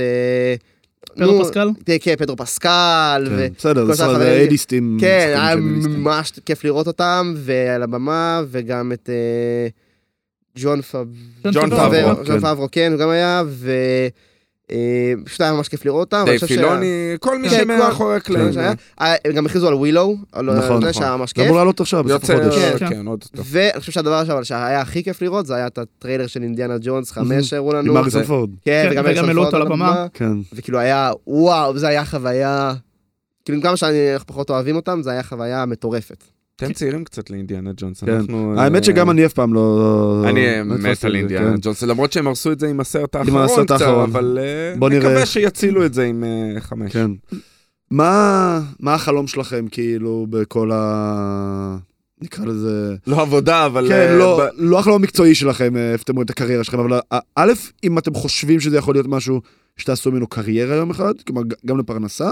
[1.22, 1.70] אה, פדרו פסקל?
[1.86, 3.26] כן, כן, פדרו פסקל.
[3.38, 4.98] כן, בסדר, זה החברים- איידיסטים.
[5.02, 5.56] כן, היה.
[5.56, 9.68] ממש כיף לראות אותם, ועל הבמה, וגם את אה,
[10.58, 11.08] ג'ון פאב...
[11.54, 11.92] ג'ון פאברו.
[11.92, 12.16] פאברו.
[12.16, 12.40] ג'ון כן.
[12.40, 13.44] פאברו, כן, הוא גם היה,
[15.22, 16.26] ופשוט היה ממש כיף לראות אותם.
[16.26, 18.54] דייב פילוני, כל מי כן, שמאחורי הקלעים.
[18.54, 18.74] שהיה.
[19.02, 20.94] אה, הם גם הכריזו על ווילו, על נכון, זה נכון.
[20.94, 21.46] שהיה ממש זה כיף.
[21.46, 22.56] אמור לעלות עכשיו, בסוף החודש.
[22.56, 22.78] כן.
[22.80, 22.90] כן.
[22.90, 23.42] כן.
[23.46, 27.50] ואני חושב שהדבר שהיה הכי כיף לראות, זה היה את הטריילר של אינדיאנה ג'ונס 5
[27.50, 27.92] שהראו לנו.
[27.92, 28.50] עם הריסון פורד.
[28.66, 30.06] כן, כן, וגם העלו פורד אותו על לבמה.
[30.14, 30.32] כן.
[30.54, 32.74] וכאילו היה, וואו, זה היה חוויה...
[33.46, 36.24] כאילו, עם כמה שאנחנו פחות אוהבים אותם, זה היה חוויה מטורפת.
[36.56, 38.04] אתם צעירים קצת לאינדיאנה ג'ונס.
[38.04, 38.12] כן.
[38.12, 40.24] אנחנו, האמת אה, שגם אני אף פעם לא...
[40.28, 41.58] אני לא מת על זה, אינדיאנה כן.
[41.62, 43.82] ג'ונס, למרות שהם הרסו את זה עם הסרט האחרון קצת.
[43.82, 44.90] אבל אה.
[44.90, 46.94] נקווה שיצילו את זה עם אה, חמש.
[46.94, 47.12] כן.
[47.92, 51.78] מה החלום שלכם, כאילו, בכל ה...
[52.22, 52.96] נקרא לזה...
[53.08, 53.88] לא עבודה, אבל...
[53.88, 56.80] כן, אה, לא, ב- לא החלום המקצועי שלכם, אה, איפה אתם רואים את הקריירה שלכם,
[56.80, 57.54] אבל אה, א',
[57.84, 59.42] אם אתם חושבים שזה יכול להיות משהו
[59.78, 62.32] שתעשו ממנו קריירה יום אחד, כלומר, גם לפרנסה,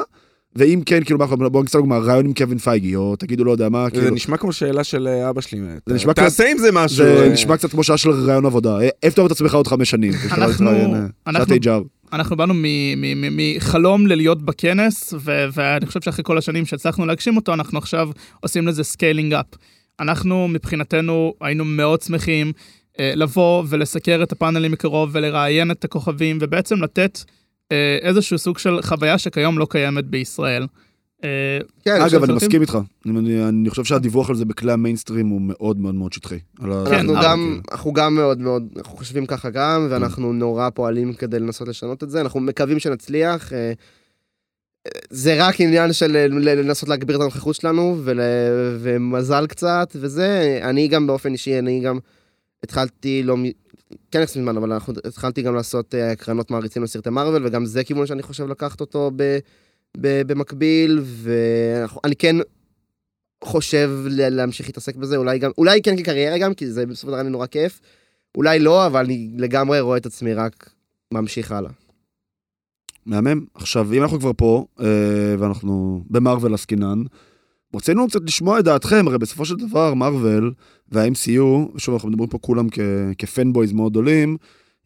[0.56, 3.86] ואם כן, כאילו, בואו נגיד סתם ריאיון עם קווין פייגי, או תגידו, לא יודע מה,
[3.86, 5.60] זה כאילו, נשמע כמו שאלה של אה, אבא שלי.
[5.86, 6.97] זה נשמע תעשה עם זה משהו.
[6.97, 8.80] זה אה, נשמע קצת כמו שאלה של ריאיון עבודה.
[8.82, 10.14] אה, איפה אתה רואה את עצמך עוד חמש שנים?
[10.14, 12.54] כשאתה לא אנחנו- אה, באנו
[13.32, 15.14] מחלום להיות בכנס,
[15.54, 18.10] ואני חושב שאחרי כל השנים שהצלחנו להגשים אותו, אנחנו עכשיו
[18.41, 19.45] עושים לזה scaling up.
[19.99, 22.51] אנחנו מבחינתנו היינו מאוד שמחים
[22.99, 27.34] אה, לבוא ולסקר את הפאנלים מקרוב ולראיין את הכוכבים, ובעצם לתת אה,
[28.01, 30.67] איזשהו סוג של חוויה שכיום לא קיימת בישראל.
[31.24, 31.30] אה,
[31.86, 32.34] כן, אגב, אני?
[32.34, 32.78] מסכים איתך.
[33.05, 36.39] אני אני חושב שהדיווח על זה בכלי המיינסטרים הוא מאוד מאוד מאוד שטחי.
[36.59, 41.13] כן, אנחנו אבל- גם, אנחנו גם מאוד מאוד, אנחנו חושבים ככה גם, ואנחנו נורא פועלים
[41.13, 43.53] כדי לנסות לשנות את זה, אנחנו מקווים שנצליח.
[43.53, 43.71] אה,
[45.09, 48.19] זה רק עניין של לנסות להגביר את הנוכחות שלנו, ול-
[48.80, 51.99] ומזל קצת, וזה, אני גם באופן אישי, אני גם
[52.63, 53.36] התחלתי לא,
[54.12, 57.84] כן יחסית מזמן, אבל אנחנו, התחלתי גם לעשות אה, הקרנות מעריצים לסרטי מארוול, וגם זה
[57.84, 59.38] כיוון שאני חושב לקחת אותו ב,
[59.98, 62.36] ב, במקביל, ואני כן
[63.44, 67.22] חושב להמשיך להתעסק בזה, אולי גם, אולי כן כקריירה גם, כי זה בסופו של דבר
[67.22, 67.80] אני נורא כיף.
[68.38, 70.70] אולי לא, אבל אני לגמרי רואה את עצמי רק
[71.14, 71.72] ממשיך הלאה.
[73.06, 73.46] מהמם.
[73.54, 77.04] עכשיו, אם אנחנו כבר פה, אה, ואנחנו במרוויל עסקינן,
[77.76, 80.51] רצינו קצת לשמוע את דעתכם, הרי בסופו של דבר, מרוויל
[80.91, 82.80] וה-MCU, שוב, אנחנו מדברים פה כולם כ-
[83.18, 84.38] כ fanboys מאוד גדולים,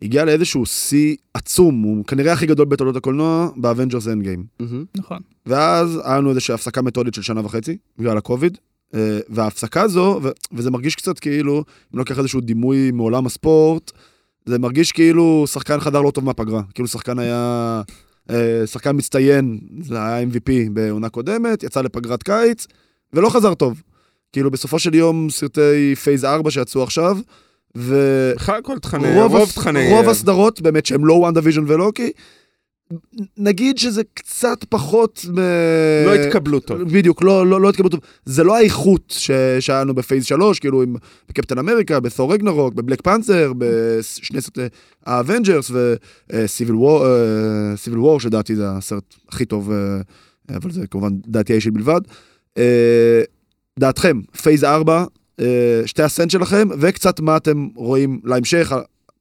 [0.02, 4.46] הגיע לאיזשהו שיא עצום, הוא כנראה הכי גדול בתולדות הקולנוע, ב Avengers Endgame.
[4.98, 5.20] נכון.
[5.46, 8.58] ואז היה לנו איזושהי הפסקה מתודית של שנה וחצי, בגלל הקוביד,
[8.96, 11.64] אה, וההפסקה הזו, ו- וזה מרגיש קצת כאילו,
[11.94, 13.92] אם לוקח איזשהו דימוי מעולם הספורט,
[14.46, 16.62] זה מרגיש כאילו שחקן חזר לא טוב מהפגרה.
[16.74, 17.82] כאילו שחקן היה...
[18.30, 22.68] אה, שחקן מצטיין, זה היה MVP בעונה קודמת, יצא לפגרת קיץ,
[23.14, 23.82] ולא חזר טוב.
[24.34, 27.18] כאילו בסופו של יום סרטי Phase 4 שיצאו עכשיו,
[27.78, 28.32] ו...
[28.36, 29.46] בכלל כל תכני, רוב.
[29.56, 29.90] תכני...
[29.90, 32.12] רוב הסדרות, באמת, שהם לא WandaVision ולוקי,
[33.38, 35.26] נגיד שזה קצת פחות...
[36.06, 36.82] לא התקבלו טוב.
[36.82, 38.00] בדיוק, לא, לא, לא התקבלו טוב.
[38.26, 39.32] זה לא האיכות ש...
[39.60, 40.96] שהיה לנו ב Phase 3, כאילו עם
[41.30, 44.62] בקפטן אמריקה, ב Thor Ragnarok, ב Black Panther, בשני סרטי
[45.06, 45.72] ה Avengers
[46.32, 47.06] ו Civil War,
[47.88, 49.78] War, שלדעתי זה הסרט הכי טוב, אה,
[50.56, 52.02] אבל זה כמובן דעתי האישית בלבד.
[52.58, 53.22] אה,
[53.80, 55.06] דעתכם, Phase 4,
[55.40, 58.74] אה, שתי הסנט שלכם, וקצת מה אתם רואים להמשך,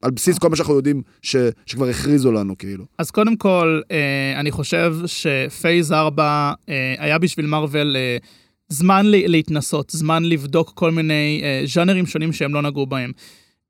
[0.02, 1.36] על, בסיס כל מה שאנחנו יודעים ש,
[1.66, 2.84] שכבר הכריזו לנו, כאילו.
[2.98, 8.16] אז קודם כל, אה, אני חושב ש Phase 4 אה, היה בשביל מארוול אה,
[8.68, 13.12] זמן להתנסות, זמן לבדוק כל מיני ז'אנרים שונים שהם לא נגעו בהם.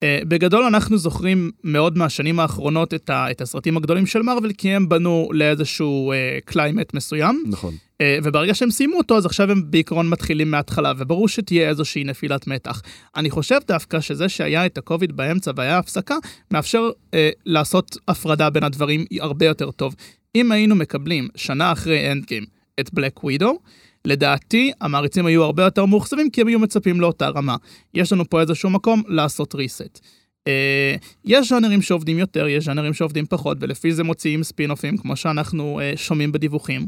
[0.02, 4.68] אה, בגדול אנחנו זוכרים מאוד מהשנים האחרונות את, ה- את הסרטים הגדולים של מארוול, כי
[4.68, 7.74] הם בנו לאיזשהו אה, קליימקס מסוים, נכון.
[8.00, 12.46] אה, וברגע שהם סיימו אותו, אז עכשיו הם בעיקרון מתחילים מההתחלה, וברור שתהיה איזושהי נפילת
[12.46, 12.82] מתח.
[13.16, 16.16] אני חושב דווקא שזה שהיה את הקוביד באמצע והיה הפסקה,
[16.50, 19.94] מאפשר אה, לעשות הפרדה בין הדברים הרבה יותר טוב.
[20.34, 22.44] אם היינו מקבלים שנה אחרי Endgame
[22.80, 23.58] את Black Widow,
[24.06, 27.56] לדעתי המעריצים היו הרבה יותר מאוכזבים כי הם היו מצפים לאותה רמה.
[27.94, 30.00] יש לנו פה איזשהו מקום לעשות reset.
[30.48, 30.94] אה,
[31.24, 35.92] יש ז'אנרים שעובדים יותר, יש ז'אנרים שעובדים פחות, ולפי זה מוציאים ספין-אופים, כמו שאנחנו אה,
[35.96, 36.86] שומעים בדיווחים.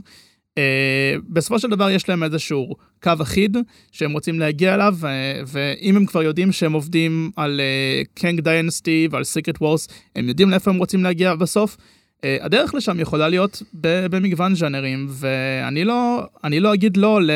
[0.59, 3.57] אה, בסופו של דבר יש להם איזשהו קו אחיד
[3.93, 7.61] שהם רוצים להגיע אליו, ו- ואם הם כבר יודעים שהם עובדים על
[8.15, 11.77] קנג דיינסטי ועל סיקרט וורס, הם יודעים לאיפה הם רוצים להגיע בסוף.
[12.25, 13.63] אה, הדרך לשם יכולה להיות
[14.11, 17.31] במגוון ז'אנרים, ואני לא, אני לא אגיד לא ל-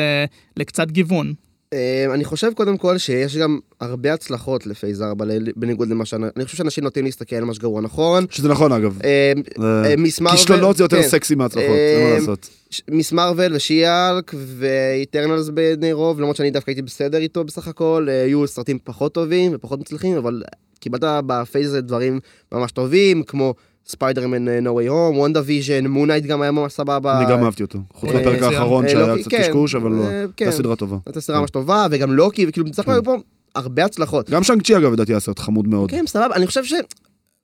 [0.57, 1.33] לקצת גיוון.
[1.73, 5.25] אה, אני חושב קודם כל שיש גם הרבה הצלחות לפייס 4,
[5.55, 6.25] בניגוד למה שאני...
[6.37, 8.25] אני חושב שאנשים נוטים להסתכל על מה שגרוע נכון.
[8.29, 8.99] שזה נכון אגב.
[9.03, 10.19] אה, זה- Ms.
[10.21, 10.39] Marvel...
[10.39, 11.07] כישלונות זה יותר כן.
[11.07, 12.49] סקסי מהצלחות, אין מה לעשות.
[12.89, 13.11] Ms.
[13.11, 18.07] Marvel ו She-Hulk ו Eternals בעיני רוב, למרות שאני דווקא הייתי בסדר איתו בסך הכל,
[18.25, 20.43] היו סרטים פחות טובים ופחות מצליחים, אבל
[20.79, 22.19] קיבלת ב Phase הזה דברים
[22.51, 23.53] ממש טובים, כמו
[23.85, 27.19] ספיידרמן אה, No Way Home, WandaVision, Moon Knight גם היה ממש סבבה.
[27.19, 27.79] אני גם אהבתי אותו.
[27.93, 28.53] חוץ אה, מהפרק מצוין.
[28.53, 30.03] האחרון אה, שהיה קצת כן, קשקוש, אבל לא.
[30.03, 30.45] אה, כן.
[30.45, 30.97] הייתה סדרה טובה.
[31.05, 33.05] הייתה סדרה ממש טובה, וגם לוקי, וכאילו, בסך הכל כן.
[33.05, 33.15] פה
[33.55, 34.29] הרבה הצלחות.
[34.29, 35.91] גם Shang-Chi אגב לדעתי היה סרט חמוד מאוד.
[35.91, 36.73] כן, סבבה, אני חושב ש...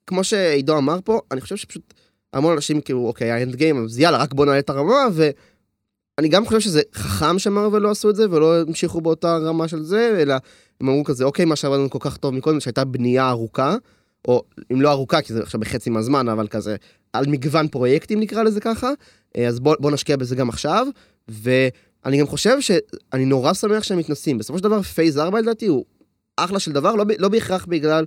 [0.08, 1.94] כמו שעידו אמר פה, אני חושב שפשוט
[2.34, 6.46] המון אנשים כאילו, אוקיי, האנד גיים, אז יאללה, רק בוא נעלה את הרמה, ואני גם
[6.46, 10.36] חושב שזה חכם שמרוויל לא עשו את זה, ולא המשיכו באותה רמה של זה, אלא
[10.82, 13.76] הם אמרו כזה, אוקיי, מה שעבד לנו כל כך טוב מקודם, שהייתה בנייה ארוכה,
[14.28, 14.43] או
[14.74, 16.76] אם לא ארוכה, כי זה עכשיו בחצי מהזמן, אבל כזה,
[17.13, 18.91] על מגוון פרויקטים נקרא לזה ככה,
[19.38, 20.88] אה, אז בוא, בוא נשקיע בזה גם עכשיו,
[21.28, 24.38] ואני גם חושב שאני נורא שמח שהם מתנסים.
[24.38, 25.86] בסופו של דבר, פייס 4 לדעתי הוא
[26.38, 28.05] אחלה של דבר, לא, לא בהכרח בגלל,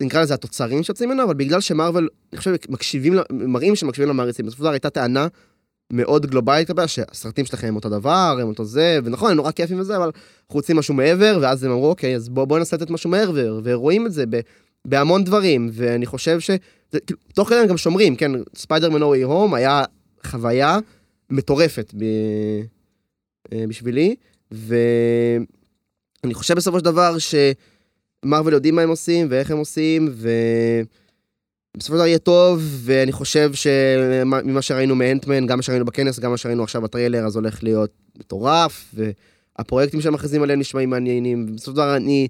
[0.00, 4.46] נקרא לזה התוצרים שיוצאים ממנו, אבל בגלל שמרוויל, אני חושב, מקשיבים, מראים שמקשיבים למעריצים.
[4.46, 5.26] בסופו של דבר הייתה טענה
[5.92, 9.80] מאוד גלובלית כלפי, שהסרטים שלכם הם אותו דבר, הם אותו זה, ונכון, הם נורא כיפים
[9.80, 12.90] וזה, אבל אנחנו רוצים משהו מעבר, ואז הם אמרו, אוקיי, אז בואו בוא ננסה לתת
[12.90, 14.40] משהו מעבר, ורואים את זה ב,
[14.86, 16.50] בהמון דברים, ואני חושב ש...
[17.06, 19.84] כאילו, תוך כדי הם גם שומרים, כן, ספיידרמן אורי הום היה
[20.26, 20.78] חוויה
[21.30, 22.04] מטורפת ב...
[23.52, 24.14] אה, בשבילי,
[24.50, 30.08] ואני חושב בסופו של דבר שמרוויל יודעים מה הם עושים ואיך הם עושים,
[31.76, 36.30] ובסופו של דבר יהיה טוב, ואני חושב שממה שראינו מאנטמן, גם מה שראינו בכנס, גם
[36.30, 41.70] מה שראינו עכשיו בטריילר, אז הולך להיות מטורף, והפרויקטים שהם מכריזים עליהם נשמעים מעניינים, ובסופו
[41.70, 42.28] של דבר אני,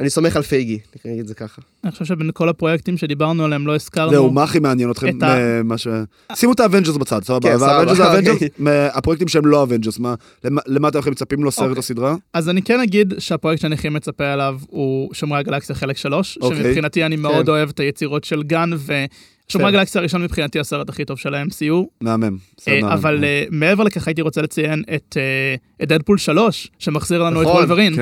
[0.00, 1.62] אני סומך על פייגי, נגיד את זה ככה.
[1.84, 4.10] אני חושב שבין כל הפרויקטים שדיברנו עליהם לא הזכרנו.
[4.10, 5.18] זהו, מה הכי מעניין אתכם?
[5.18, 5.88] את ה- מה ש...
[6.34, 7.56] שימו את ה Avengers בצד, כן, סבבה.
[7.58, 8.16] סבבה, וה Avengers זה אוקיי.
[8.16, 8.50] ה Avengers,
[8.98, 11.76] הפרויקטים שהם לא Avengers, מה- למה- למה אתם הכי מצפים לו סרט אוקיי.
[11.78, 12.14] או סדרה?
[12.32, 16.62] אז אני כן אגיד שהפרויקט שאני הכי מצפה עליו הוא שומרי הגלקסיה חלק 3, אוקיי.
[16.64, 17.50] שמבחינתי אני מאוד כן.
[17.52, 19.06] אוהב את היצירות של גן, ושומרי
[19.48, 19.74] כן.
[19.74, 21.74] הגלקסיה הראשון מבחינתי הסרט הכי טוב של ה-MCU.
[22.00, 22.36] מהמם.
[22.68, 22.92] אה, מהמם.
[22.92, 27.46] אבל אה, מעבר לכך הייתי רוצה לציין את אה, את דדפול 3, שמחזיר לנו את
[27.46, 27.94] נכון, וולברין.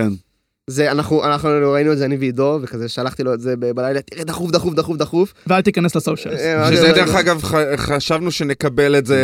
[0.67, 0.73] כן.
[0.73, 4.25] זה, אנחנו, אנחנו ראינו את זה, אני ועידו, וכזה שלחתי לו את זה בלילה, תראה,
[4.25, 5.35] דחוף, דחוף, דחוף, דחוף.
[5.47, 6.41] ואל תיכנס לסושיאלס.
[6.41, 7.43] אה, שזה אני- דרך אגב,
[7.77, 9.19] חשבנו שנקבל את זה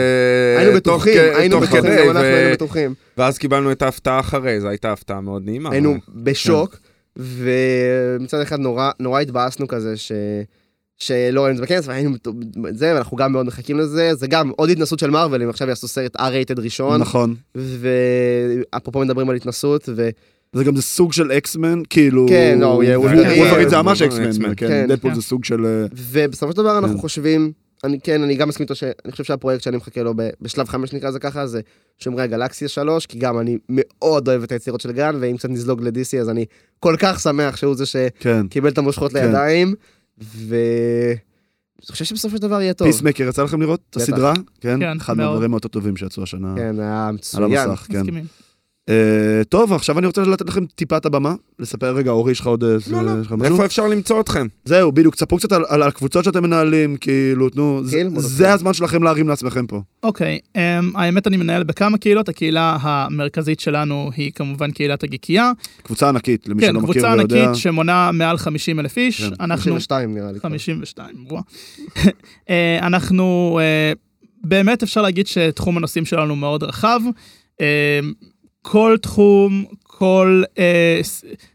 [0.59, 2.95] היינו בטוחים, היינו בטוחים, כדי, גם אנחנו ו- היינו בטוחים.
[3.18, 5.70] ואז קיבלנו את ההפתעה אחרי, זו הייתה הפתעה מאוד נעימה.
[5.72, 6.76] היינו אבל- בשוק,
[7.16, 10.12] ומצד אחד נורא, נורא התבאסנו כזה, ש...
[10.97, 12.16] שלא ראינו את זה בכנס, והיינו
[12.68, 15.68] את זה, ואנחנו גם מאוד מחכים לזה, זה גם עוד התנסות של מארוול, אם עכשיו
[15.68, 17.34] יעשו סרט R-rated ראשון, נכון.
[17.55, 20.09] ואפרופו מדברים על התנסות, ו...
[20.53, 22.26] זה גם זה סוג של אקסמן, כאילו...
[22.28, 23.68] כן, לא, הוא יהיה וולברין.
[23.68, 24.86] זה ממש אקסמן, כן.
[24.88, 25.14] דדפול.
[25.14, 25.66] זה סוג של...
[25.66, 27.01] אה, ובסופו של דבר אנחנו כן.
[27.01, 27.53] חושבים,
[27.84, 30.92] אני כן, אני גם מסכים איתו שאני חושב שהפרויקט שאני מחכה לו ב- בשלב חמש
[30.92, 31.61] נקרא לזה ככה, זה
[31.98, 35.82] שומרי הגלקסיה שלוש, כי גם אני מאוד אוהב את היצירות של גן, ואם קצת נזלוג
[35.82, 36.44] לדיסי אז אני
[36.80, 38.46] כל כך שמח שהוא זה כן.
[38.46, 39.26] שקיבל את המושכות כן.
[39.26, 39.74] לידיים,
[40.22, 40.57] ו...
[41.80, 42.88] אני חושב שבסופו של דבר יהיה טוב.
[42.88, 43.96] פיסמקר, יצא לכם לראות את.
[43.96, 44.32] הסדרה?
[44.61, 44.96] כן?
[44.96, 45.16] אחד.
[45.16, 47.53] מהדברים היותר טובים שיצאו השנה כן, היה על מצוין.
[47.53, 48.03] המסך, כן.
[48.91, 48.95] אה,
[49.49, 52.64] טוב, עכשיו אני רוצה לתת לכם טיפה את הבמה, לספר רגע, אורי, יש לך עוד...
[52.64, 53.45] אה, לא, לא.
[53.45, 54.47] איפה אפשר למצוא אתכם?
[54.64, 58.53] זהו, בדיוק, ספרו קצת על- הקבוצות שאתם מנהלים, כאילו, תנו, זה-.
[58.53, 59.80] הזמן שלכם להרים לעצמכם פה.
[60.03, 60.61] אוקיי, אמ,
[60.97, 65.53] האמת אני מנהל בכמה קהילות, הקהילה המרכזית שלנו היא כמובן קהילת הגיקייה.
[65.82, 67.45] קבוצה ענקית, למי כן, שלא מכיר קבוצה ולא יודע.
[67.45, 69.22] ענקית שמונה מעל 50 אלף איש.
[69.24, 70.41] כן, אנחנו 52 נראה לי.
[70.41, 70.49] כבר.
[70.49, 71.43] 52, וואו.
[72.51, 73.61] אה, אנחנו,
[74.45, 77.01] באמת אפשר להגיד שתחום הנושאים שלנו מאוד רחב.
[78.66, 81.00] אה, כל תחום, כל אה,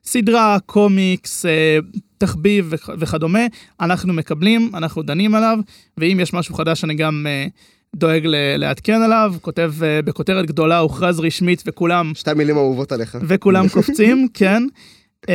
[0.04, 1.78] סדרה, קומיקס, אה,
[2.18, 3.40] תחביב וכ- וכדומה,
[3.82, 5.58] אנחנו מקבלים, אנחנו דנים עליו,
[5.98, 7.46] ואם יש משהו חדש אני גם אה,
[7.96, 13.18] דואג ל- לעדכן עליו, כותב אה, בכותרת גדולה, הוכרז רשמית וכולם שתי מילים אהובות עליך.
[13.28, 14.64] וכולם קופצים, כן.
[15.26, 15.28] Uh,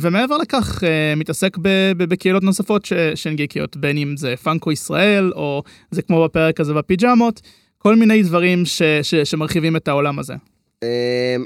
[0.00, 0.86] ומעבר לכך, uh,
[1.16, 6.02] מתעסק ב- ב- בקהילות נוספות ש- שהן גיקיות, בין אם זה פאנקו ישראל, או זה
[6.02, 7.40] כמו בפרק הזה בפיג'מות,
[7.78, 10.34] כל מיני דברים ש- ש- שמרחיבים את העולם הזה.
[10.82, 10.88] אמ,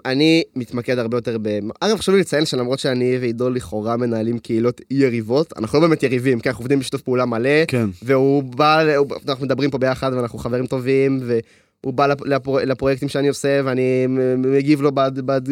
[0.06, 1.48] אני מתמקד הרבה יותר ב...
[1.80, 6.40] אגב, חשוב לי לציין שלמרות שאני ועידו לכאורה מנהלים קהילות יריבות, אנחנו לא באמת יריבים,
[6.40, 8.82] כי אנחנו עובדים בשיתוף פעולה מלא, כן, והוא בא,
[9.28, 11.20] אנחנו מדברים פה ביחד ואנחנו חברים טובים,
[11.82, 14.06] והוא בא לפ- לפרו- לפרויקטים שאני עושה ואני
[14.38, 14.90] מגיב לו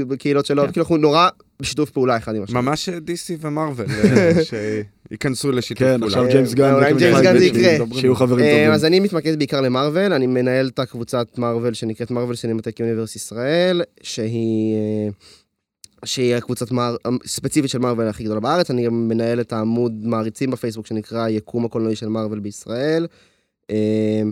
[0.09, 0.72] בקהילות שלו, כן.
[0.72, 1.28] כאילו אנחנו נורא
[1.61, 2.61] בשיתוף פעולה אחד עם השני.
[2.61, 3.88] ממש DC ומארוול.
[4.16, 4.55] אה, ש-
[5.11, 6.06] ייכנסו לשיתוף כן, פעולה.
[6.06, 6.74] עכשיו ג'יימס גן.
[6.74, 7.86] אולי עם וקווין ג'יימס גן זה יקרה.
[8.00, 8.70] שיהיו חברים אה, טובים.
[8.70, 13.82] אז אני מתמקד בעיקר למארוול, אני מנהל את הקבוצת מארוול שנקראת Marvel Cinematic Universe ישראל,
[14.02, 14.74] שהיא...
[14.74, 15.08] אה,
[16.04, 16.96] שהיא הקבוצת מר...
[17.26, 21.64] ספציפית של מרוויל הכי גדולה בארץ, אני גם מנהל את העמוד מעריצים בפייסבוק שנקרא יקום
[21.64, 23.06] הקולנועי של מרוויל בישראל.
[23.70, 24.22] אה,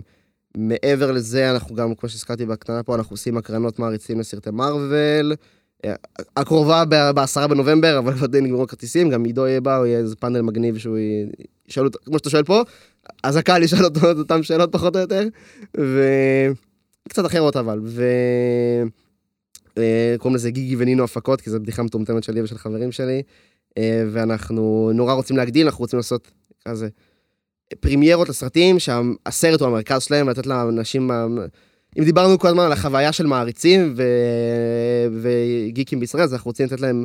[0.57, 5.33] מעבר לזה, אנחנו גם, כמו שהזכרתי בקטנה פה, אנחנו עושים הקרנות מעריצים לסרטי מרוויל.
[5.85, 5.93] אה,
[6.37, 10.41] הקרובה ב- בעשרה בנובמבר, אבל עדיין נגמרו הכרטיסים, גם עידו יהיה הוא יהיה איזה פאנל
[10.41, 10.97] מגניב שהוא
[11.69, 12.61] ישאל אותו, כמו שאתה שואל פה,
[13.23, 15.27] אז הקהל ישאל אותו את אותן שאלות פחות או יותר,
[17.07, 18.03] וקצת אחרות אבל, ו...
[19.77, 23.21] אה, קוראים לזה גיגי ונינו הפקות, כי זו בדיחה מטומטמת שלי ושל חברים שלי,
[23.77, 26.31] אה, ואנחנו נורא רוצים להגדיל, אנחנו רוצים לעשות
[26.67, 26.87] כזה
[27.79, 31.25] פרימיירות לסרטים, שהסרט הוא המרכז שלהם, ולתת לאנשים, ה-
[31.97, 34.03] אם דיברנו כל הזמן על החוויה של מעריצים ו...
[35.21, 37.03] וגיקים בישראל, אז אנחנו רוצים לתת להם,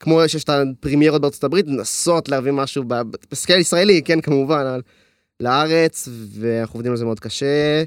[0.00, 2.84] כמו שיש את הפרימיירות בארצות הברית, לנסות להביא משהו
[3.30, 4.80] בסקייל ישראלי, כן, כמובן, על...
[5.40, 6.08] לארץ,
[6.38, 7.82] ואנחנו עובדים על זה מאוד קשה.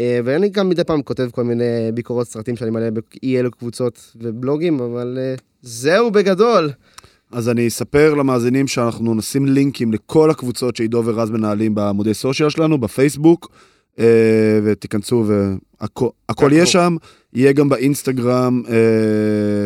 [0.00, 4.16] אה, ואני גם מדי פעם כותב כל מיני ביקורות סרטים שאני מלא באי אלו קבוצות
[4.16, 6.70] ובלוגים, אבל אה, זהו בגדול.
[7.32, 12.78] אז אני אספר למאזינים שאנחנו נשים לינקים לכל הקבוצות שעידו ורז מנהלים בעמודי סושיאל שלנו,
[12.78, 13.50] בפייסבוק,
[14.64, 15.24] ותיכנסו
[15.80, 16.96] והכל הכל יהיה שם.
[17.34, 18.74] יהיה גם באינסטגרם אה,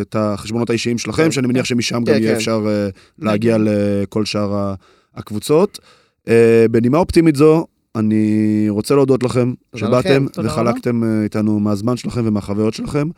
[0.01, 1.31] את החשבונות האישיים שלכם, כן.
[1.31, 2.37] שאני מניח שמשם כן, גם יהיה כן.
[2.37, 4.75] אפשר אה, להגיע לכל שאר
[5.15, 5.79] הקבוצות.
[6.29, 7.67] אה, בנימה אופטימית זו,
[7.97, 13.09] אני רוצה להודות לכם שבאתם וחלקתם אה, איתנו מהזמן שלכם ומהחוויות שלכם.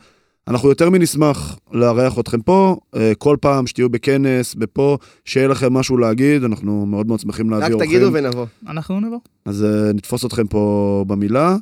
[0.47, 5.97] אנחנו יותר מנשמח לארח אתכם פה, אה, כל פעם שתהיו בכנס, בפה, שיהיה לכם משהו
[5.97, 7.81] להגיד, אנחנו מאוד מאוד שמחים להביא אורחים.
[7.81, 8.45] רק תגידו ונבוא.
[8.67, 9.19] אנחנו נבוא.
[9.45, 11.55] אז אה, נתפוס אתכם פה במילה,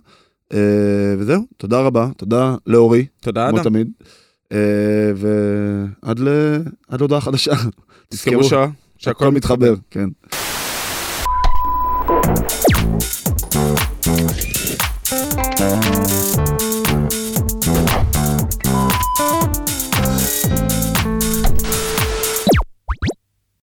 [0.54, 0.60] אה,
[1.18, 3.06] וזהו, תודה רבה, תודה לאורי.
[3.22, 3.56] תודה, אדם.
[3.56, 3.92] כמו תמיד.
[5.16, 6.30] ועד ל...
[6.92, 7.54] להודעה חדשה.
[8.10, 8.68] תזכרו שעה,
[8.98, 9.76] שהכל מתחבר.
[9.90, 10.10] כן.